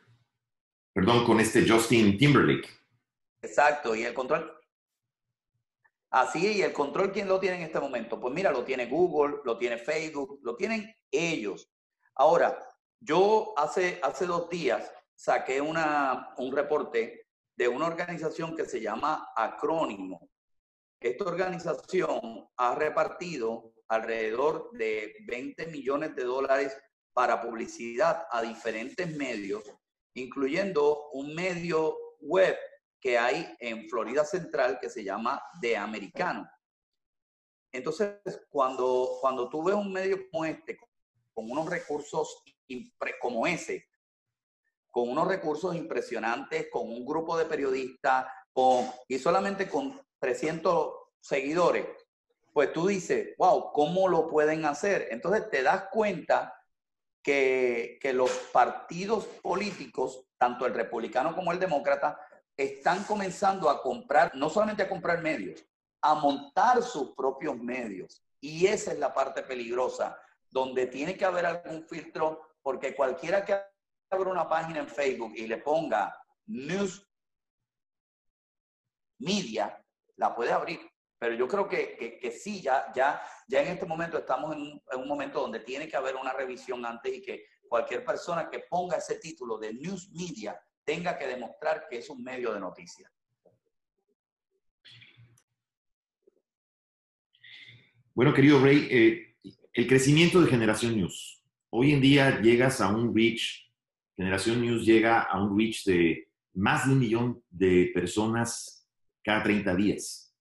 [0.93, 2.67] Perdón, con este Justin Timberlake.
[3.41, 4.56] Exacto, y el control
[6.17, 8.19] Así, y el control, ¿quién lo tiene en este momento?
[8.19, 11.69] Pues mira, lo tiene Google, lo tiene Facebook, lo tienen ellos.
[12.15, 12.57] Ahora,
[12.99, 19.29] yo hace, hace dos días saqué una, un reporte de una organización que se llama
[19.35, 20.31] Acrónimo.
[20.99, 26.75] Esta organización ha repartido alrededor de 20 millones de dólares
[27.13, 29.63] para publicidad a diferentes medios,
[30.15, 32.57] incluyendo un medio web
[32.99, 36.49] que hay en Florida Central que se llama The Americano.
[37.71, 40.77] Entonces, cuando, cuando tú ves un medio como este,
[41.33, 42.43] con unos recursos
[43.21, 43.85] como ese,
[44.89, 48.25] con unos recursos impresionantes, con un grupo de periodistas,
[49.07, 51.85] y solamente con 300 seguidores,
[52.51, 55.09] pues tú dices, wow, ¿cómo lo pueden hacer?
[55.11, 56.59] Entonces te das cuenta
[57.21, 62.19] que, que los partidos políticos, tanto el republicano como el demócrata,
[62.57, 65.63] están comenzando a comprar, no solamente a comprar medios,
[66.01, 68.23] a montar sus propios medios.
[68.41, 73.59] Y esa es la parte peligrosa, donde tiene que haber algún filtro, porque cualquiera que
[74.09, 76.17] abra una página en Facebook y le ponga
[76.47, 77.07] News
[79.19, 79.83] Media,
[80.15, 80.79] la puede abrir.
[81.19, 84.83] Pero yo creo que, que, sí, ya, ya, ya en este momento estamos en un,
[84.91, 88.59] en un momento donde tiene que haber una revisión antes y que cualquier persona que
[88.59, 93.11] ponga ese título de News Media tenga que demostrar que es un medio de noticias.
[98.15, 99.35] Bueno, querido Ray, eh,
[99.73, 101.43] el crecimiento de Generación News.
[101.69, 103.69] Hoy en día llegas a un reach,
[104.15, 108.87] Generación News llega a un reach de más de un millón de personas
[109.21, 110.33] cada 30 días.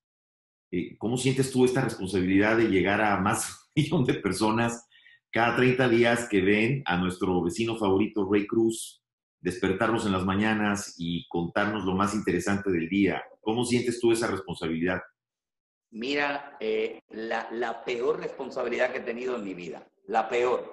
[0.70, 4.88] Eh, ¿Cómo sientes tú esta responsabilidad de llegar a más de un millón de personas
[5.32, 9.02] cada 30 días que ven a nuestro vecino favorito, Ray Cruz,
[9.40, 13.22] despertarnos en las mañanas y contarnos lo más interesante del día.
[13.40, 15.00] ¿Cómo sientes tú esa responsabilidad?
[15.90, 20.72] Mira, eh, la, la, peor responsabilidad que he tenido en mi vida, la peor.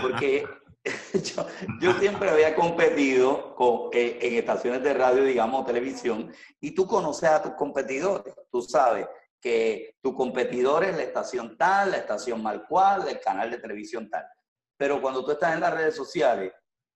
[0.00, 0.44] Porque
[1.14, 1.46] yo,
[1.80, 7.28] yo, siempre había competido con, eh, en estaciones de radio, digamos, televisión, y tú conoces
[7.28, 8.34] a tus competidores.
[8.50, 9.06] Tú sabes
[9.40, 14.08] que tu competidor es la estación tal, la estación mal cual, el canal de televisión
[14.10, 14.24] tal.
[14.76, 16.52] Pero cuando tú estás en las redes sociales,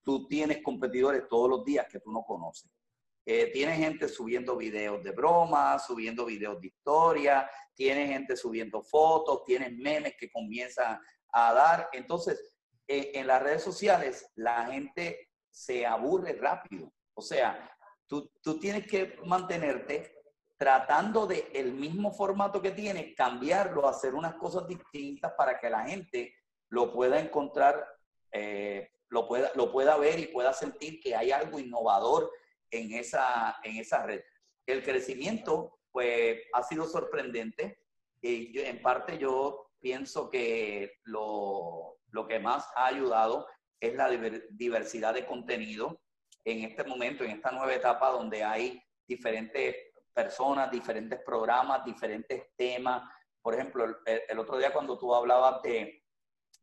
[0.07, 2.71] tú tienes competidores todos los días que tú no conoces.
[3.27, 9.43] Eh, tienes gente subiendo videos de broma, subiendo videos de historia, tienes gente subiendo fotos,
[9.45, 11.01] tienes memes que comienzan
[11.33, 11.89] a dar.
[11.93, 12.41] Entonces,
[12.87, 16.93] eh, en las redes sociales la gente se aburre rápido.
[17.15, 17.69] O sea,
[18.07, 20.23] tú, tú tienes que mantenerte
[20.57, 25.85] tratando de el mismo formato que tienes, cambiarlo, hacer unas cosas distintas para que la
[25.85, 26.33] gente
[26.69, 27.85] lo pueda encontrar
[28.31, 32.31] eh, lo pueda, lo pueda ver y pueda sentir que hay algo innovador
[32.71, 34.23] en esa, en esa red.
[34.67, 37.81] El crecimiento, pues, ha sido sorprendente.
[38.21, 43.47] Y en parte yo pienso que lo, lo que más ha ayudado
[43.79, 44.09] es la
[44.51, 46.01] diversidad de contenido
[46.45, 49.77] en este momento, en esta nueva etapa donde hay diferentes
[50.13, 53.03] personas, diferentes programas, diferentes temas.
[53.43, 56.03] Por ejemplo, el, el otro día cuando tú hablabas de,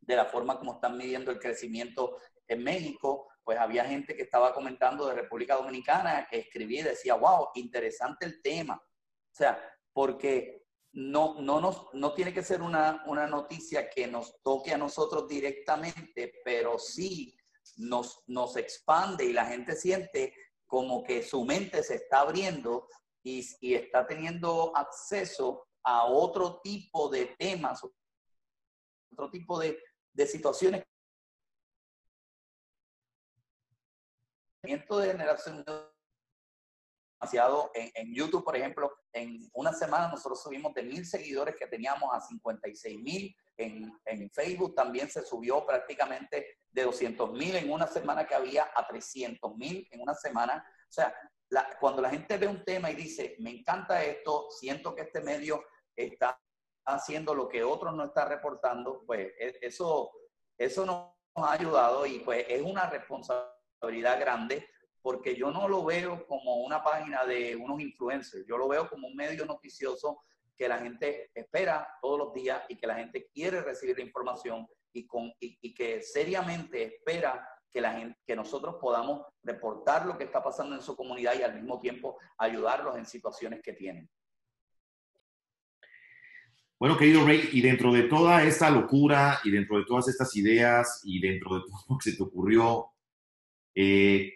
[0.00, 4.54] de la forma como están midiendo el crecimiento en México, pues había gente que estaba
[4.54, 8.74] comentando de República Dominicana, que escribía y decía, wow, interesante el tema.
[8.76, 14.40] O sea, porque no, no, nos, no tiene que ser una, una noticia que nos
[14.42, 17.36] toque a nosotros directamente, pero sí
[17.76, 20.34] nos, nos expande y la gente siente
[20.66, 22.88] como que su mente se está abriendo
[23.22, 27.82] y, y está teniendo acceso a otro tipo de temas,
[29.12, 29.78] otro tipo de,
[30.12, 30.84] de situaciones
[34.64, 35.64] de generación
[37.20, 42.10] demasiado en, YouTube, por ejemplo, en una semana nosotros subimos de mil seguidores que teníamos
[42.12, 43.34] a 56 mil.
[43.56, 48.70] En, en, Facebook también se subió prácticamente de 200 mil en una semana que había
[48.74, 50.64] a 300 mil en una semana.
[50.88, 51.14] O sea,
[51.80, 55.64] cuando la gente ve un tema y dice, me encanta esto, siento que este medio
[55.94, 56.38] está
[56.86, 60.10] haciendo lo que otros no están reportando, pues e, eso,
[60.58, 64.68] eso nos ha ayudado y pues es una responsabilidad grande
[65.04, 69.06] porque yo no lo veo como una página de unos influencers, yo lo veo como
[69.06, 70.22] un medio noticioso
[70.56, 74.66] que la gente espera todos los días y que la gente quiere recibir la información
[74.94, 80.24] y, con, y, que seriamente espera que, la gente, que nosotros podamos reportar lo que
[80.24, 84.08] está pasando en su comunidad y al mismo tiempo ayudarlos en situaciones que tienen.
[86.78, 91.02] Bueno, querido Ray, y dentro de toda esta locura y dentro de todas estas ideas
[91.04, 92.93] y dentro de todo lo que se te ocurrió,
[93.74, 94.32] eh,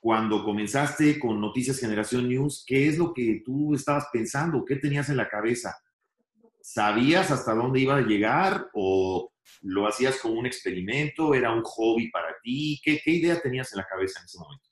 [0.00, 4.64] cuando comenzaste con Noticias Generación News, ¿qué es lo que tú estabas pensando?
[4.64, 5.76] ¿Qué tenías en la cabeza?
[6.60, 11.34] ¿Sabías hasta dónde iba a llegar o lo hacías como un experimento?
[11.34, 12.80] ¿Era un hobby para ti?
[12.82, 14.68] ¿Qué, qué idea tenías en la cabeza en ese momento?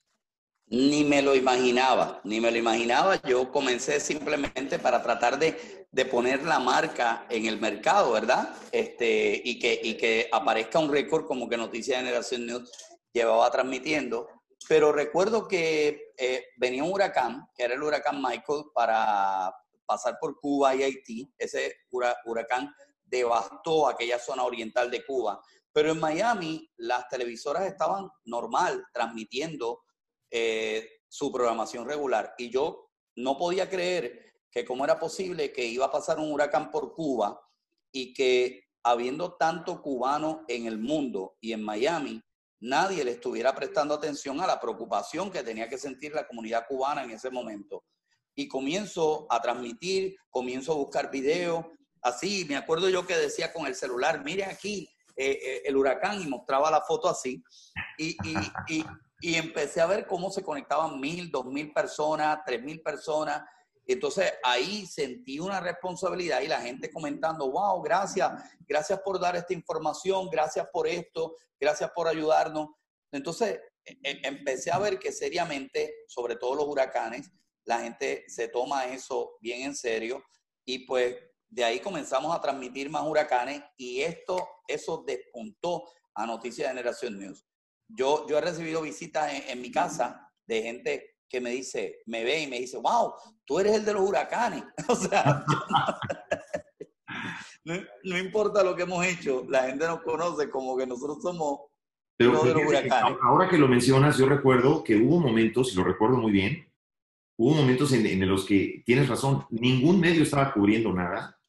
[0.67, 3.21] Ni me lo imaginaba, ni me lo imaginaba.
[3.23, 8.55] Yo comencé simplemente para tratar de, de poner la marca en el mercado, ¿verdad?
[8.71, 12.71] Este, y, que, y que aparezca un récord como que Noticias Generación News
[13.13, 14.27] llevaba transmitiendo.
[14.67, 19.53] Pero recuerdo que eh, venía un huracán, que era el huracán Michael, para
[19.85, 21.33] pasar por Cuba y Haití.
[21.37, 21.75] Ese
[22.25, 25.41] huracán devastó aquella zona oriental de Cuba.
[25.73, 29.83] Pero en Miami las televisoras estaban normal transmitiendo
[30.29, 32.33] eh, su programación regular.
[32.37, 36.71] Y yo no podía creer que cómo era posible que iba a pasar un huracán
[36.71, 37.41] por Cuba
[37.91, 42.21] y que habiendo tanto cubano en el mundo y en Miami,
[42.61, 47.03] nadie le estuviera prestando atención a la preocupación que tenía que sentir la comunidad cubana
[47.03, 47.83] en ese momento.
[48.35, 51.65] Y comienzo a transmitir, comienzo a buscar videos,
[52.01, 56.21] así, me acuerdo yo que decía con el celular, mire aquí eh, eh, el huracán
[56.21, 57.43] y mostraba la foto así,
[57.97, 58.15] y,
[58.69, 58.85] y,
[59.19, 63.43] y empecé a ver cómo se conectaban mil, dos mil personas, tres mil personas,
[63.87, 68.31] entonces ahí sentí una responsabilidad y la gente comentando, wow, gracias,
[68.67, 72.69] gracias por dar esta información, gracias por esto, gracias por ayudarnos.
[73.11, 77.29] Entonces e, e, empecé a ver que seriamente, sobre todo los huracanes,
[77.65, 80.23] la gente se toma eso bien en serio
[80.65, 81.15] y pues
[81.49, 87.19] de ahí comenzamos a transmitir más huracanes y esto, eso despuntó a Noticias de Generación
[87.19, 87.45] News.
[87.87, 92.23] Yo, yo he recibido visitas en, en mi casa de gente que me dice, me
[92.23, 93.13] ve y me dice, wow,
[93.45, 94.63] tú eres el de los huracanes.
[94.87, 95.45] o sea,
[97.63, 101.61] no, importa lo que hemos hecho, la gente nos conoce como que nosotros somos
[102.17, 103.17] Pero, de los huracanes.
[103.23, 106.67] Ahora que lo mencionas, yo recuerdo que hubo momentos, y lo recuerdo muy bien,
[107.39, 111.39] hubo momentos en, en los que tienes razón, ningún medio estaba cubriendo nada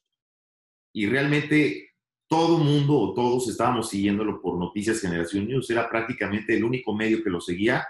[0.94, 1.90] y realmente
[2.28, 5.68] todo mundo o todos estábamos siguiéndolo por Noticias Generación News.
[5.68, 7.86] Era prácticamente el único medio que lo seguía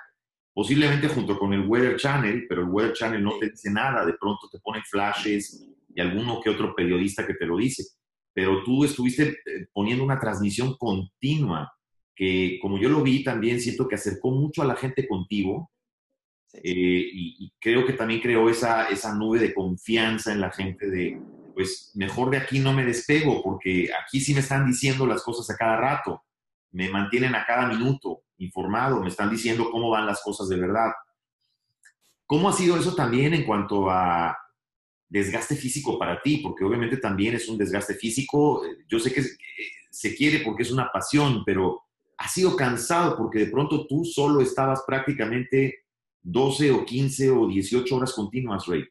[0.55, 4.15] posiblemente junto con el Weather Channel, pero el Weather Channel no te dice nada, de
[4.15, 7.85] pronto te ponen flashes y alguno que otro periodista que te lo dice,
[8.33, 11.73] pero tú estuviste eh, poniendo una transmisión continua
[12.15, 15.71] que como yo lo vi también siento que acercó mucho a la gente contigo
[16.53, 20.91] eh, y, y, creo que también creó esa, esa nube de confianza en la gente
[20.91, 21.19] de,
[21.55, 25.49] pues mejor de aquí no me despego porque aquí sí me están diciendo las cosas
[25.49, 26.23] a cada rato,
[26.73, 30.93] me mantienen a cada minuto informado, me están diciendo cómo van las cosas de verdad.
[32.27, 34.37] ¿Cómo ha sido eso también en cuanto a
[35.09, 36.39] desgaste físico para ti?
[36.39, 38.63] Porque obviamente también es un desgaste físico.
[38.89, 39.23] Yo sé que
[39.91, 41.83] se quiere porque es una pasión, pero
[42.19, 45.85] ha sido cansado porque de pronto tú solo estabas prácticamente
[46.23, 48.85] 12 o 15 o 18 horas continuas, Ray.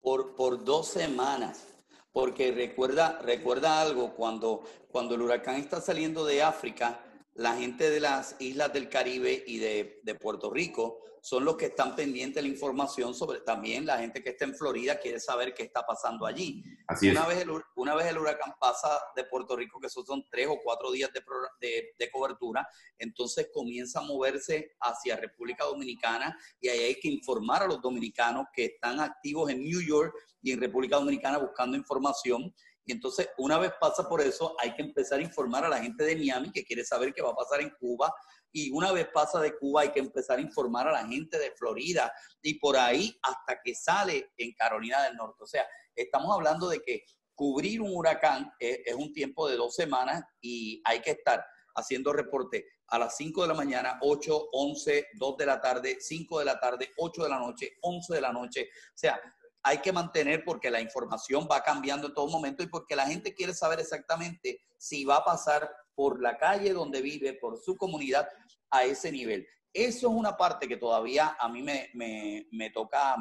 [0.00, 1.66] Por, por dos semanas.
[2.12, 7.00] Porque recuerda, recuerda algo, cuando, cuando el huracán está saliendo de África,
[7.40, 11.66] la gente de las islas del Caribe y de, de, Puerto Rico son los que
[11.66, 15.54] están pendientes de la información sobre también la gente que está en Florida quiere saber
[15.54, 16.62] qué está pasando allí.
[16.86, 17.26] Así una.
[17.26, 20.58] Vez el, una vez el huracán pasa de Puerto Rico, que esos son tres o
[20.62, 21.22] cuatro días de,
[21.62, 22.68] de, de, cobertura,
[22.98, 28.48] entonces comienza a moverse hacia República Dominicana y ahí hay que informar a los dominicanos
[28.52, 32.54] que están activos en New York y en República Dominicana buscando información
[32.90, 36.16] entonces, una vez pasa por eso, hay que empezar a informar a la gente de
[36.16, 38.12] Miami que quiere saber qué va a pasar en Cuba.
[38.52, 41.52] Y una vez pasa de Cuba, hay que empezar a informar a la gente de
[41.52, 42.12] Florida
[42.42, 45.44] y por ahí hasta que sale en Carolina del Norte.
[45.44, 49.74] O sea, estamos hablando de que cubrir un huracán es, es un tiempo de dos
[49.74, 55.08] semanas y hay que estar haciendo reporte a las 5 de la mañana, 8, 11,
[55.14, 58.32] 2 de la tarde, 5 de la tarde, 8 de la noche, 11 de la
[58.32, 58.68] noche.
[58.72, 59.20] O sea,
[59.62, 63.34] hay que mantener porque la información va cambiando en todo momento y porque la gente
[63.34, 68.28] quiere saber exactamente si va a pasar por la calle donde vive, por su comunidad,
[68.70, 69.46] a ese nivel.
[69.72, 73.16] Eso es una parte que todavía a mí me, me, me toca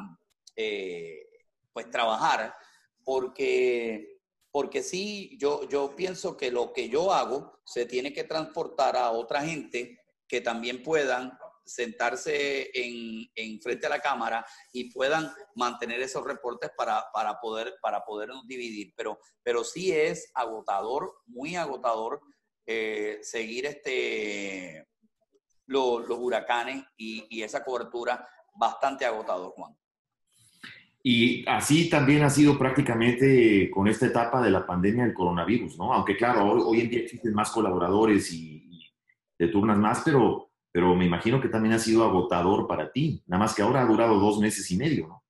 [0.56, 1.28] eh,
[1.74, 2.56] pues trabajar
[3.04, 4.22] porque,
[4.52, 9.12] porque sí, yo, yo pienso que lo que yo hago se tiene que transportar a
[9.12, 11.38] otra gente que también puedan
[11.70, 17.76] sentarse en, en, frente a la cámara y puedan mantener esos reportes para, para, poder,
[17.82, 18.94] para podernos dividir.
[18.96, 22.22] Pero, pero sí es agotador, muy agotador
[22.66, 24.88] eh, seguir este,
[25.66, 29.76] lo, los huracanes y, y esa cobertura bastante agotador, Juan.
[31.02, 35.94] Y así también ha sido prácticamente con esta etapa de la pandemia del coronavirus, ¿no?
[35.94, 38.94] Aunque claro, hoy, hoy en día existen más colaboradores y, y
[39.38, 43.44] de turnas más, pero pero me imagino que también ha sido agotador para ti, nada
[43.44, 45.24] más que ahora ha durado dos meses y medio, ¿no?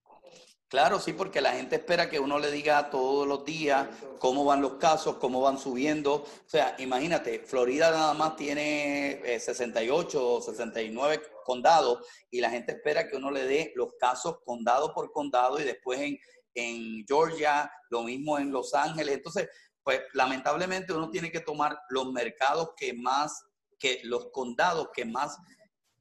[0.70, 3.88] Claro, sí, porque la gente espera que uno le diga todos los días
[4.20, 6.14] cómo van los casos, cómo van subiendo.
[6.14, 13.08] O sea, imagínate, Florida nada más tiene 68 o 69 condados y la gente espera
[13.08, 16.20] que uno le dé los casos condado por condado y después en,
[16.54, 19.16] en Georgia, lo mismo en Los Ángeles.
[19.16, 19.50] Entonces,
[19.82, 23.44] pues lamentablemente uno tiene que tomar los mercados que más,
[23.80, 25.38] que los condados que más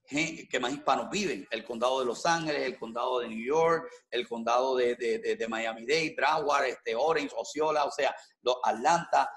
[0.09, 4.27] que más hispanos viven, el condado de Los Ángeles, el condado de New York, el
[4.27, 8.17] condado de, de, Miami-Dade, Broward, este, Orange, Osceola, o sea,
[8.65, 9.31] Atlanta,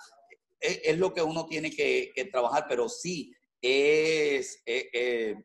[0.58, 5.36] es, lo que uno tiene que, trabajar, pero sí, es, eh, eh,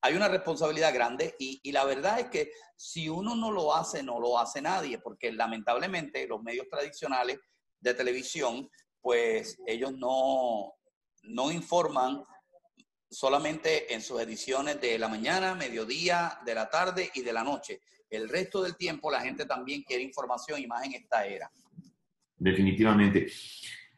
[0.00, 4.02] hay una responsabilidad grande y, y, la verdad es que si uno no lo hace,
[4.02, 7.38] no lo hace nadie, porque lamentablemente los medios tradicionales
[7.80, 8.70] de televisión,
[9.02, 10.72] pues ellos no,
[11.22, 12.22] no informan
[13.10, 17.80] solamente en sus ediciones de la mañana, mediodía, de la tarde y de la noche.
[18.08, 21.50] El resto del tiempo la gente también quiere información y más en esta era.
[22.36, 23.30] Definitivamente.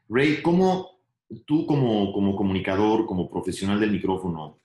[0.09, 1.03] Ray, ¿cómo
[1.47, 4.59] tú como, como comunicador, como profesional del micrófono,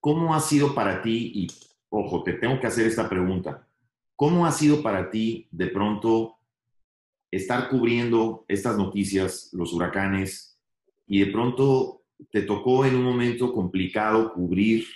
[0.00, 1.46] cómo ha sido para ti, y
[1.90, 3.66] ojo, te tengo que hacer esta pregunta,
[4.16, 6.38] ¿cómo ha sido para ti de pronto
[7.30, 10.58] estar cubriendo estas noticias, los huracanes,
[11.06, 14.86] y de pronto te tocó en un momento complicado cubrir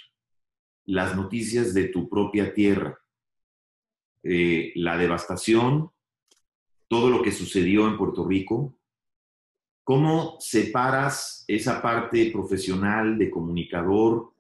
[0.85, 2.99] las noticias de tu propia tierra,
[4.23, 5.91] eh, la devastación,
[6.89, 8.77] todo lo que sucedió en Puerto Rico.
[9.83, 14.33] ¿Cómo separas esa parte profesional de comunicador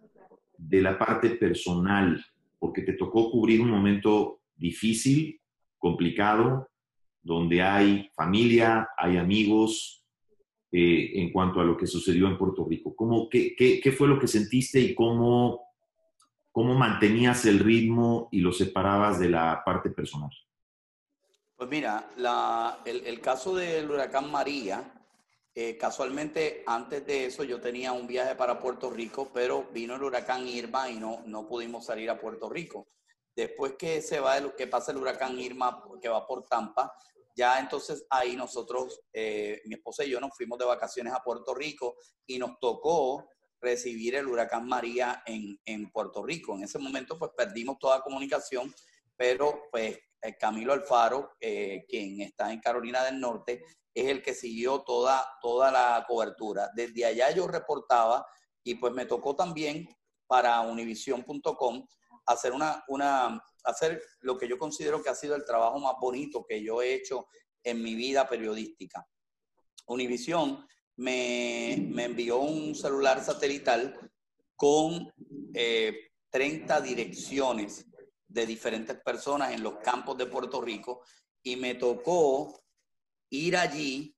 [0.57, 2.25] de la parte personal?
[2.59, 5.41] Porque te tocó cubrir un momento difícil,
[5.79, 6.69] complicado,
[7.23, 10.06] donde hay familia, hay amigos,
[10.79, 12.95] eh, en cuanto a lo que sucedió en Puerto Rico.
[12.95, 15.71] ¿Cómo, qué, qué, fue lo que sentiste y cómo,
[16.53, 20.29] cómo mantenías el ritmo y lo separabas de la parte personal?
[21.57, 24.93] Pues mira, la, el, el, caso del huracán María,
[25.55, 30.03] eh, casualmente antes de eso yo tenía un viaje para Puerto Rico, pero vino el
[30.03, 32.89] huracán Irma y no, no pudimos salir a Puerto Rico.
[33.35, 36.93] Después que se va, que pasa el huracán Irma, que va por Tampa,
[37.37, 41.55] ya entonces ahí nosotros, eh, mi esposa y yo nos fuimos de vacaciones a Puerto
[41.55, 43.29] Rico y nos tocó
[43.61, 46.55] recibir el huracán María en, en Puerto Rico.
[46.55, 48.75] En ese momento pues perdimos toda comunicación,
[49.17, 49.99] pero pues
[50.39, 53.63] Camilo Alfaro, eh, quien está en Carolina del Norte,
[53.95, 56.71] es el que siguió toda, toda la cobertura.
[56.75, 58.27] Desde allá yo reportaba
[58.63, 59.89] y pues me tocó también
[60.27, 61.87] para univision.com
[62.27, 66.45] hacer una, una, hacer lo que yo considero que ha sido el trabajo más bonito
[66.49, 67.27] que yo he hecho
[67.63, 69.07] en mi vida periodística.
[69.87, 74.11] Univisión me, envió un celular satelital
[74.55, 75.13] con
[75.53, 77.87] 30 eh, direcciones
[78.27, 81.03] de diferentes personas en los campos de Puerto Rico
[81.43, 82.61] y me tocó
[83.31, 84.17] ir allí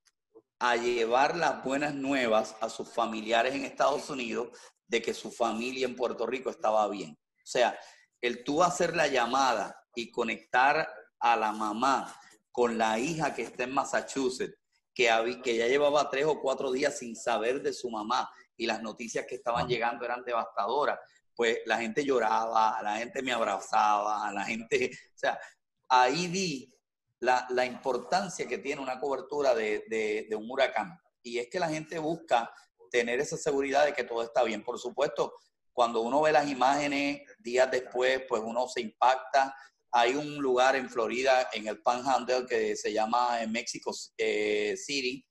[0.59, 4.49] a llevar las buenas nuevas a sus familiares en Estados Unidos
[4.87, 7.11] de que su familia en Puerto Rico estaba bien.
[7.11, 7.79] O sea,
[8.21, 10.87] el tú hacer la llamada y conectar
[11.19, 12.15] a la mamá
[12.51, 14.57] con la hija que está en Massachusetts,
[14.93, 15.07] que,
[15.43, 19.25] que ya llevaba tres o cuatro días sin saber de su mamá y las noticias
[19.27, 20.99] que estaban llegando eran devastadoras,
[21.35, 25.39] pues la gente lloraba, la gente me abrazaba, la gente, o sea,
[25.87, 26.73] ahí vi
[27.19, 29.85] la, importancia que tiene una cobertura de,
[30.29, 30.99] de un huracán.
[31.21, 32.51] Y es que la gente busca
[32.89, 34.63] tener esa seguridad de que todo está bien.
[34.63, 35.33] Por supuesto,
[35.79, 39.55] cuando uno ve las imágenes días después, pues uno se impacta.
[39.91, 45.25] Hay un lugar en Florida, en el Panhandle, que se llama Mexico eh, City,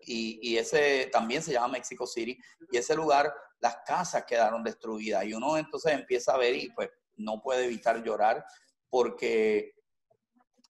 [0.00, 2.36] y, ese también se llama Mexico City,
[2.72, 6.90] y ese lugar, las casas quedaron destruidas, y uno entonces empieza a ver y pues
[7.14, 8.44] no puede evitar llorar,
[8.90, 9.72] porque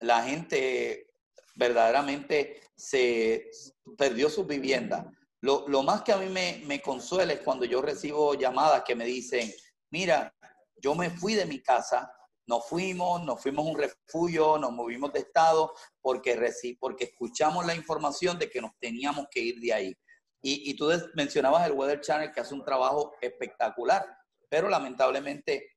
[0.01, 1.07] la gente
[1.55, 3.49] verdaderamente se
[3.97, 5.07] perdió sus viviendas
[5.43, 9.53] lo, más que a mí me, consuela es cuando yo recibo llamadas que me dicen,
[9.91, 10.33] mira,
[10.77, 12.13] yo me fui de mi casa,
[12.47, 16.39] nos fuimos, nos fuimos a un refugio, nos movimos de estado porque,
[16.79, 19.97] porque escuchamos la información de que nos teníamos que ir de ahí.
[20.41, 24.07] Y, y tú mencionabas el Weather Channel que hace un trabajo espectacular,
[24.49, 25.73] pero lamentablemente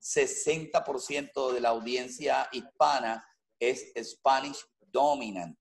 [0.00, 3.26] 60% de la audiencia hispana
[3.58, 5.58] es Spanish dominant.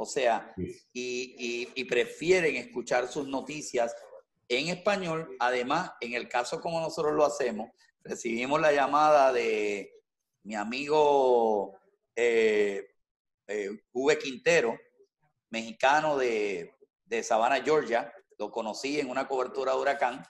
[0.00, 0.54] O sea,
[0.94, 3.94] y, prefieren escuchar sus noticias
[4.48, 5.36] en español.
[5.38, 7.68] Además, en el caso como nosotros lo hacemos,
[8.02, 9.92] recibimos la llamada de
[10.44, 11.78] mi amigo
[12.16, 12.82] eh,
[13.46, 13.78] eh
[14.22, 14.78] Quintero,
[15.50, 16.72] mexicano de,
[17.04, 18.10] de Savannah, Georgia.
[18.38, 20.26] Lo conocí en una cobertura de huracán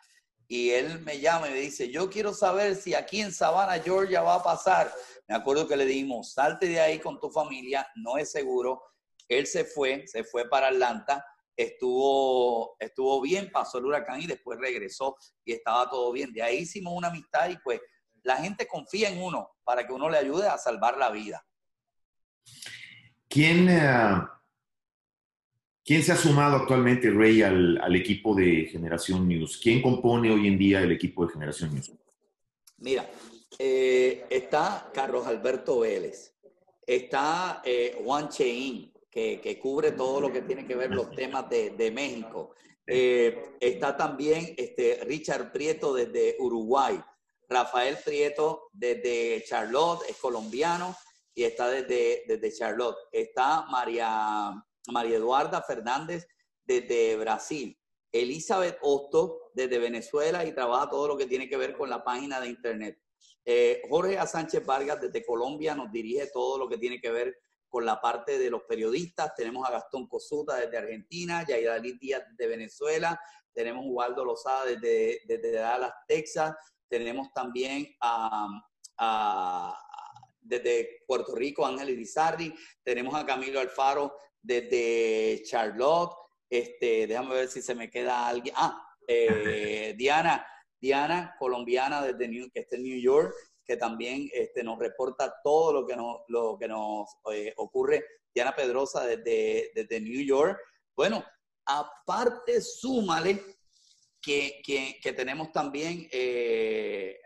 [0.48, 4.20] y él me llama y me dice, yo quiero saber si aquí en Savannah, Georgia
[4.22, 4.92] va a pasar.
[5.28, 8.82] Me acuerdo que le dijimos, salte de ahí con tu familia, no es seguro.
[9.30, 11.24] Él se fue, se fue para Atlanta,
[11.56, 16.32] estuvo, estuvo bien, pasó el huracán y después regresó y estaba todo bien.
[16.32, 17.80] De ahí hicimos una amistad y pues
[18.24, 21.46] la gente confía en uno para que uno le ayude a salvar la vida.
[23.28, 24.20] ¿Quién, eh,
[25.84, 29.60] ¿quién se ha sumado actualmente, Rey, al, equipo de Generación News?
[29.62, 31.92] ¿Quién compone hoy en día el equipo de Generación News?
[32.78, 33.08] Mira,
[33.56, 36.34] eh, está Carlos Alberto Vélez,
[36.84, 41.90] está eh, Juan Cheín, que, cubre todo lo que tiene que ver los temas de,
[41.92, 42.54] México.
[42.86, 47.00] está también este, Richard Prieto desde Uruguay.
[47.48, 50.96] Rafael Prieto desde Charlotte, es colombiano
[51.34, 52.96] y está desde, desde Charlotte.
[53.10, 54.52] Está María,
[54.92, 56.26] María Eduarda Fernández
[56.64, 57.76] desde Brasil.
[58.12, 62.40] Elizabeth Osto desde Venezuela y trabaja todo lo que tiene que ver con la página
[62.40, 62.98] de internet.
[63.44, 64.26] Eh, Jorge A.
[64.26, 67.36] Sánchez Vargas desde Colombia nos dirige todo lo que tiene que ver
[67.70, 69.34] con la parte de los periodistas.
[69.34, 73.18] Tenemos a Gastón Cosuta desde Argentina, Yaidalí Díaz de Venezuela,
[73.54, 76.54] tenemos a Ubaldo Lozada desde, desde Dallas, Texas,
[76.90, 79.78] tenemos también a,
[80.40, 82.52] desde Puerto Rico, Ángel Irizarri.
[82.82, 84.12] Tenemos a Camilo Alfaro
[84.42, 86.12] desde Charlotte.
[86.50, 88.54] Este, déjame ver si se me queda alguien.
[88.58, 90.44] Ah, eh, Diana,
[90.80, 93.32] Diana, colombiana desde New, que está en New York,
[93.70, 98.04] que también este, nos reporta todo lo que nos, lo que nos eh, ocurre.
[98.34, 100.58] Diana Pedrosa desde, desde New York.
[100.96, 101.24] Bueno,
[101.64, 103.40] aparte, súmale
[104.20, 107.20] que, que, tenemos también eh,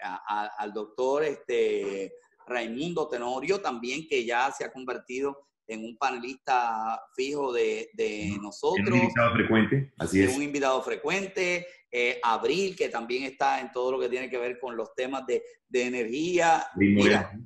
[0.59, 2.13] al doctor este,
[2.47, 8.87] Raimundo Tenorio, también que ya se ha convertido en un panelista fijo de, de nosotros.
[8.87, 10.37] Un invitado frecuente, así es.
[10.37, 11.67] Un invitado frecuente.
[11.97, 15.25] Eh, Abril, que también está en todo lo que tiene que ver con los temas
[15.29, 16.67] de, de energía.
[16.75, 17.39] Mira,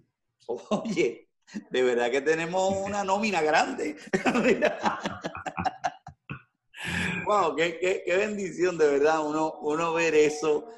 [0.47, 1.29] oye,
[1.71, 3.95] de verdad que tenemos una nómina grande.
[7.27, 10.71] wow, qué, bendición de verdad uno, uno ver eso.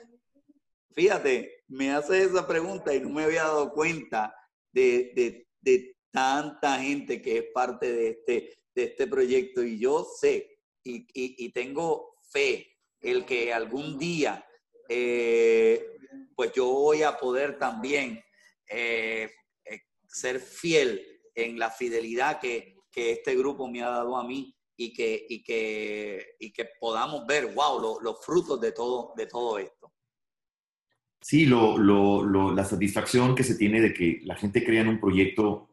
[0.92, 4.34] Fíjate, me hace esa pregunta y no me había dado cuenta
[4.72, 5.46] de,
[6.10, 9.62] tanta gente que es parte de este, de este proyecto.
[9.62, 12.69] Y yo sé y, tengo fe
[13.00, 14.44] el que algún día,
[14.88, 15.84] eh,
[16.34, 18.22] pues yo voy a poder también
[18.68, 19.30] eh,
[19.64, 21.02] eh, ser fiel
[21.34, 25.42] en la fidelidad que, que este grupo me ha dado a mí y que, y
[25.42, 29.92] que, y que podamos ver, wow, los frutos de todo, de todo esto.
[31.22, 35.00] Sí, lo, lo, la satisfacción que se tiene de que la gente crea en un
[35.00, 35.68] proyecto,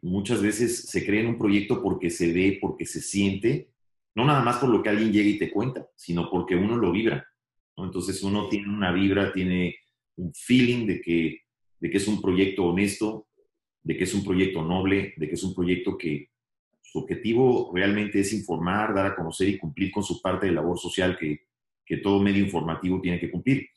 [0.00, 3.73] muchas veces se crea en un proyecto porque se ve, porque se siente,
[4.14, 6.92] no nada más por lo que alguien llega y te cuenta, sino porque uno lo
[6.92, 7.26] vibra.
[7.76, 9.76] Entonces uno tiene una vibra, tiene
[10.16, 11.40] un feeling de que,
[11.80, 13.26] de que es un proyecto honesto,
[13.82, 16.30] de que es un proyecto noble, de que es un proyecto que,
[16.94, 20.78] su objetivo realmente es informar, dar a conocer y cumplir con su parte de labor
[20.78, 21.48] social que,
[21.84, 23.68] que todo medio informativo tiene que cumplir.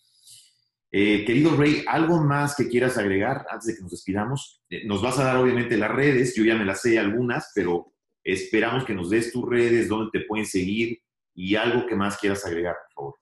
[0.92, 4.62] Eh, querido Rey, ¿algo más que quieras agregar antes de que nos despidamos?
[4.70, 7.94] Eh, nos vas a dar obviamente las redes, yo ya me las sé algunas, pero
[8.34, 11.02] esperamos que nos des tus redes, dónde te pueden seguir
[11.34, 13.16] y algo que más quieras agregar, por favor.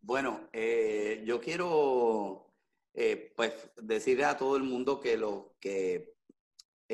[0.00, 2.48] Bueno, eh, yo quiero
[3.34, 6.12] pues decirle a todo el mundo que lo que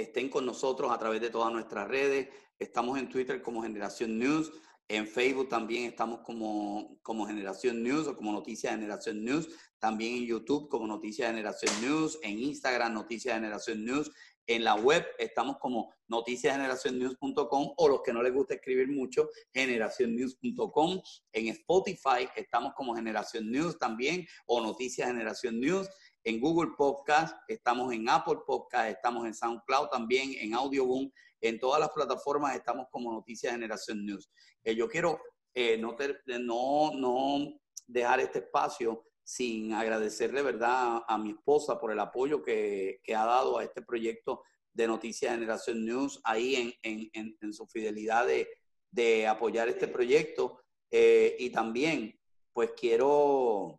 [0.00, 2.28] estén con nosotros a través de todas nuestras redes.
[2.58, 4.52] Estamos en Twitter como Generación News.
[4.88, 9.48] En Facebook también estamos como, como Generación News o como Noticias Generación News.
[9.78, 12.18] También en YouTube como Noticias Generación News.
[12.22, 14.10] En Instagram Noticias Generación News.
[14.48, 21.02] En la web estamos como noticiasgeneracionnews.com o los que no les gusta escribir mucho, generacionnews.com.
[21.32, 25.86] En Spotify estamos como Generación News también o Noticias Generación News
[26.24, 31.10] en Google Podcast, estamos en Apple Podcast, estamos en SoundCloud también, en Audioboom,
[31.42, 34.30] en todas las plataformas estamos como Noticias Generación News.
[34.64, 35.20] Eh, yo quiero
[35.54, 35.94] eh, no,
[36.38, 42.98] no, no dejar este espacio sin agradecerle, ¿verdad?, a, mi esposa por el apoyo que,
[43.04, 47.66] que, ha dado a este proyecto de Noticias Generación News, ahí en, en, en, su
[47.66, 48.48] fidelidad de,
[48.90, 50.62] de, apoyar este proyecto.
[50.90, 52.18] Eh, y también,
[52.54, 53.78] pues quiero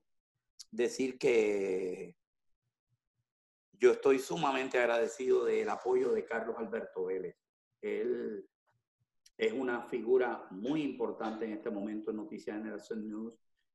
[0.69, 2.15] decir que
[3.73, 7.35] yo estoy sumamente agradecido del apoyo de Carlos Alberto Vélez.
[7.81, 8.47] Él
[9.35, 13.33] es una figura muy importante en este momento en Noticias Generación News.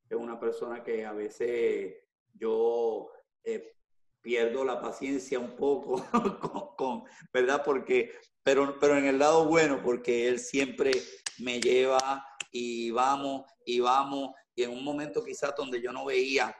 [0.09, 1.95] Es una persona que a veces
[2.35, 3.11] yo
[3.43, 3.75] eh,
[4.21, 6.05] pierdo la paciencia un poco
[6.77, 7.63] con, ¿verdad?
[7.65, 10.93] Porque, pero, pero en el lado bueno, porque él siempre
[11.39, 16.57] me lleva y vamos y vamos y en un momento quizás donde yo no veía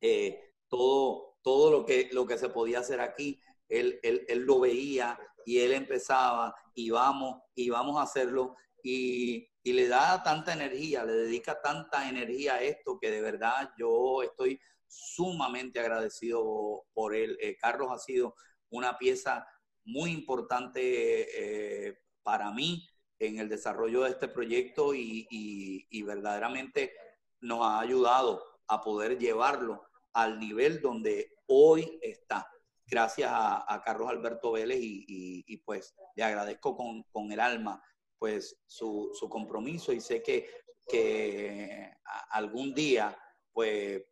[0.00, 4.60] eh, todo, todo lo, que, lo que se podía hacer aquí, él, él, él, lo
[4.60, 10.54] veía y él empezaba y vamos, y vamos a hacerlo y, y le da tanta
[10.54, 17.14] energía, le dedica tanta energía a esto que de verdad yo estoy sumamente agradecido por
[17.14, 17.36] él.
[17.38, 18.34] Eh, Carlos ha sido
[18.70, 19.46] una pieza
[19.84, 22.88] muy importante eh, para mí
[23.18, 26.94] en el desarrollo de este proyecto y, verdaderamente
[27.40, 29.82] nos ha ayudado a poder llevarlo
[30.14, 32.50] al nivel donde hoy está.
[32.86, 35.04] Gracias a, Carlos Alberto Vélez y,
[35.46, 37.82] y, pues le agradezco con, con el alma
[38.18, 40.48] pues su, su, compromiso y sé que,
[40.88, 41.92] que
[42.30, 43.16] algún día
[43.52, 44.02] pues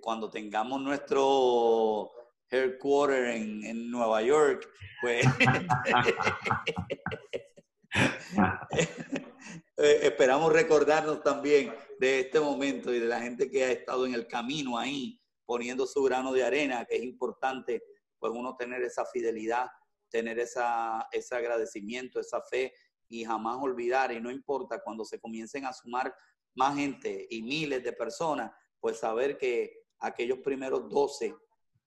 [0.00, 2.12] cuando tengamos nuestro
[2.50, 4.68] headquarter en, en Nueva York,
[5.00, 5.26] pues
[9.76, 14.14] eh, esperamos recordarnos también de este momento y de la gente que ha estado en
[14.14, 17.82] el camino ahí, poniendo su grano de arena, que es importante,
[18.18, 19.68] pues uno tener esa fidelidad,
[20.08, 22.72] tener esa, ese agradecimiento, esa fe
[23.08, 26.14] y jamás olvidar, y no importa cuando se comiencen a sumar
[26.54, 28.50] más gente y miles de personas,
[28.80, 31.34] pues saber que aquellos primeros 12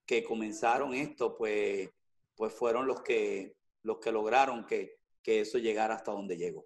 [0.06, 1.90] que comenzaron esto, pues,
[2.36, 6.66] pues fueron los que, los que lograron que, que eso llegara hasta donde llegó.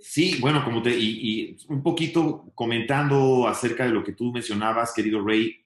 [0.00, 5.24] Sí, bueno, como te, y, un poquito comentando acerca de lo que tú mencionabas, querido
[5.24, 5.64] Rey,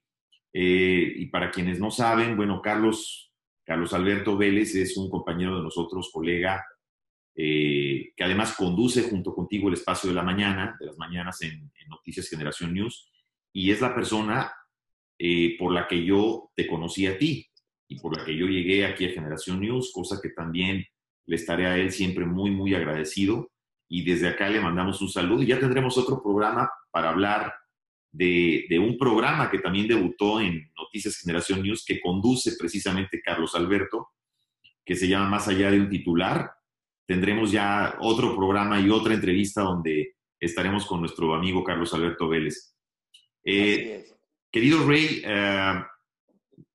[0.52, 3.32] eh, y para quienes no saben, bueno, Carlos,
[3.64, 6.64] Carlos Alberto Vélez es un compañero de nosotros, colega,
[7.34, 11.70] eh, que además conduce junto contigo el espacio de la mañana, de las mañanas en,
[11.88, 13.10] Noticias Generación News,
[13.52, 14.52] y es la persona
[15.18, 17.50] eh, por la que yo te conocí a ti
[17.88, 20.86] y por la que yo llegué aquí a Generación News, cosa que también
[21.26, 23.50] le estaré a él siempre muy, muy agradecido.
[23.88, 27.52] Y desde acá le mandamos un saludo y ya tendremos otro programa para hablar
[28.12, 34.08] de, un programa que también debutó en Noticias Generación News que conduce precisamente Carlos Alberto,
[34.84, 36.50] que se llama Más allá de un titular.
[37.10, 42.76] Tendremos ya otro programa y otra entrevista donde estaremos con nuestro amigo Carlos Alberto Vélez.
[43.44, 44.06] Eh,
[44.48, 45.82] querido Rey, eh,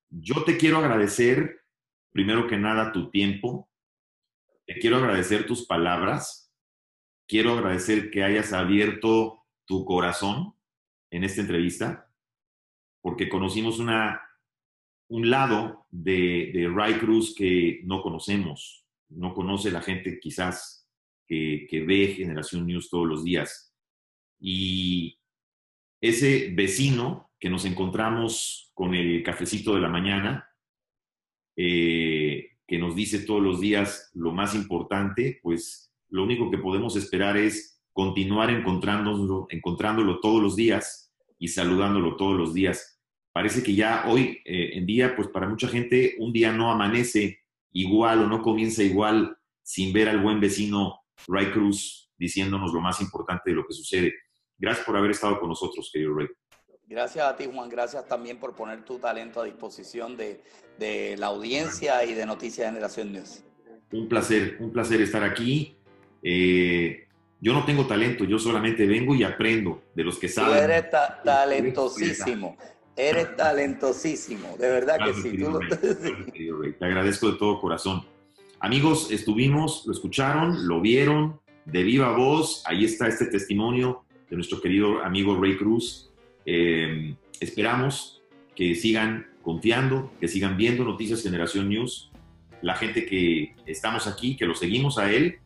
[0.10, 1.62] yo te quiero agradecer,
[2.12, 3.70] primero que nada, tu tiempo.
[4.66, 6.54] Te quiero agradecer tus palabras.
[7.30, 10.54] Quiero agradecer que hayas abierto tu corazón
[11.12, 12.12] en esta entrevista,
[13.02, 14.22] porque conocimos una,
[15.08, 18.85] un lado de, de Ray Cruz que no conocemos,
[19.16, 20.88] no conoce la gente quizás
[21.28, 23.74] que, ve Generación News todos los días.
[24.40, 25.20] Y
[26.02, 30.50] ese vecino que nos encontramos con el cafecito de la mañana,
[31.56, 36.96] eh, que nos dice todos los días lo más importante, pues lo único que podemos
[36.96, 43.00] esperar es continuar encontrándolo, encontrándolo todos los días y saludándolo todos los días.
[43.32, 47.45] Parece que ya hoy eh, en día, pues para mucha gente, un día no amanece
[47.76, 53.02] igual o no comienza igual sin ver al buen vecino Ray Cruz diciéndonos lo más
[53.02, 54.14] importante de lo que sucede.
[54.58, 56.28] Gracias por haber estado con nosotros, querido Ray.
[56.88, 57.68] Gracias a ti, Juan.
[57.68, 60.42] Gracias también por poner tu talento a disposición de,
[60.80, 63.44] de la audiencia y de Noticias Generación News.
[63.92, 65.76] Un placer, un placer estar aquí.
[66.24, 67.08] Eh,
[67.42, 70.58] yo no tengo talento, yo solamente vengo y aprendo de los que saben.
[70.58, 70.86] Tú eres
[71.24, 72.56] talentosísimo.
[72.98, 75.38] Eres talentosísimo, de verdad que sí.
[76.80, 78.04] Te agradezco de todo corazón.
[78.60, 82.64] Amigos, estuvimos, lo escucharon, lo vieron de viva voz.
[82.66, 86.12] Ahí está este testimonio de nuestro querido amigo Ray Cruz.
[86.46, 88.24] Eh, esperamos
[88.56, 92.12] que sigan confiando, que sigan viendo Noticias Generación News.
[92.62, 95.40] La gente que estamos aquí, que lo seguimos a él,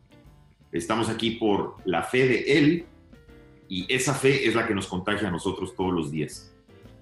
[0.71, 2.85] estamos aquí por la fe de él
[3.67, 6.53] y esa fe es la que nos contagia a nosotros todos los días.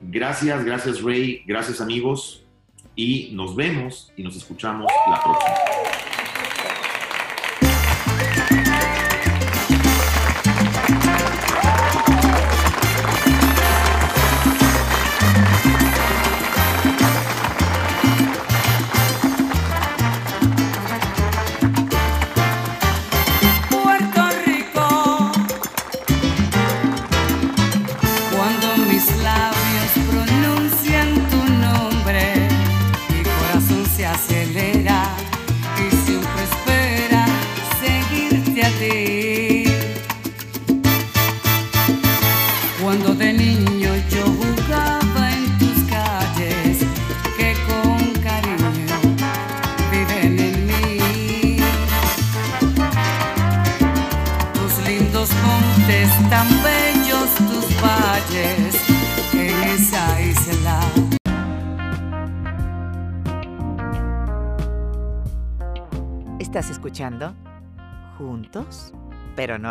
[0.02, 2.44] Gracias, gracias Ray, gracias amigos
[2.96, 5.77] y nos vemos y nos escuchamos la próxima.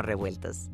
[0.02, 0.70] revueltas.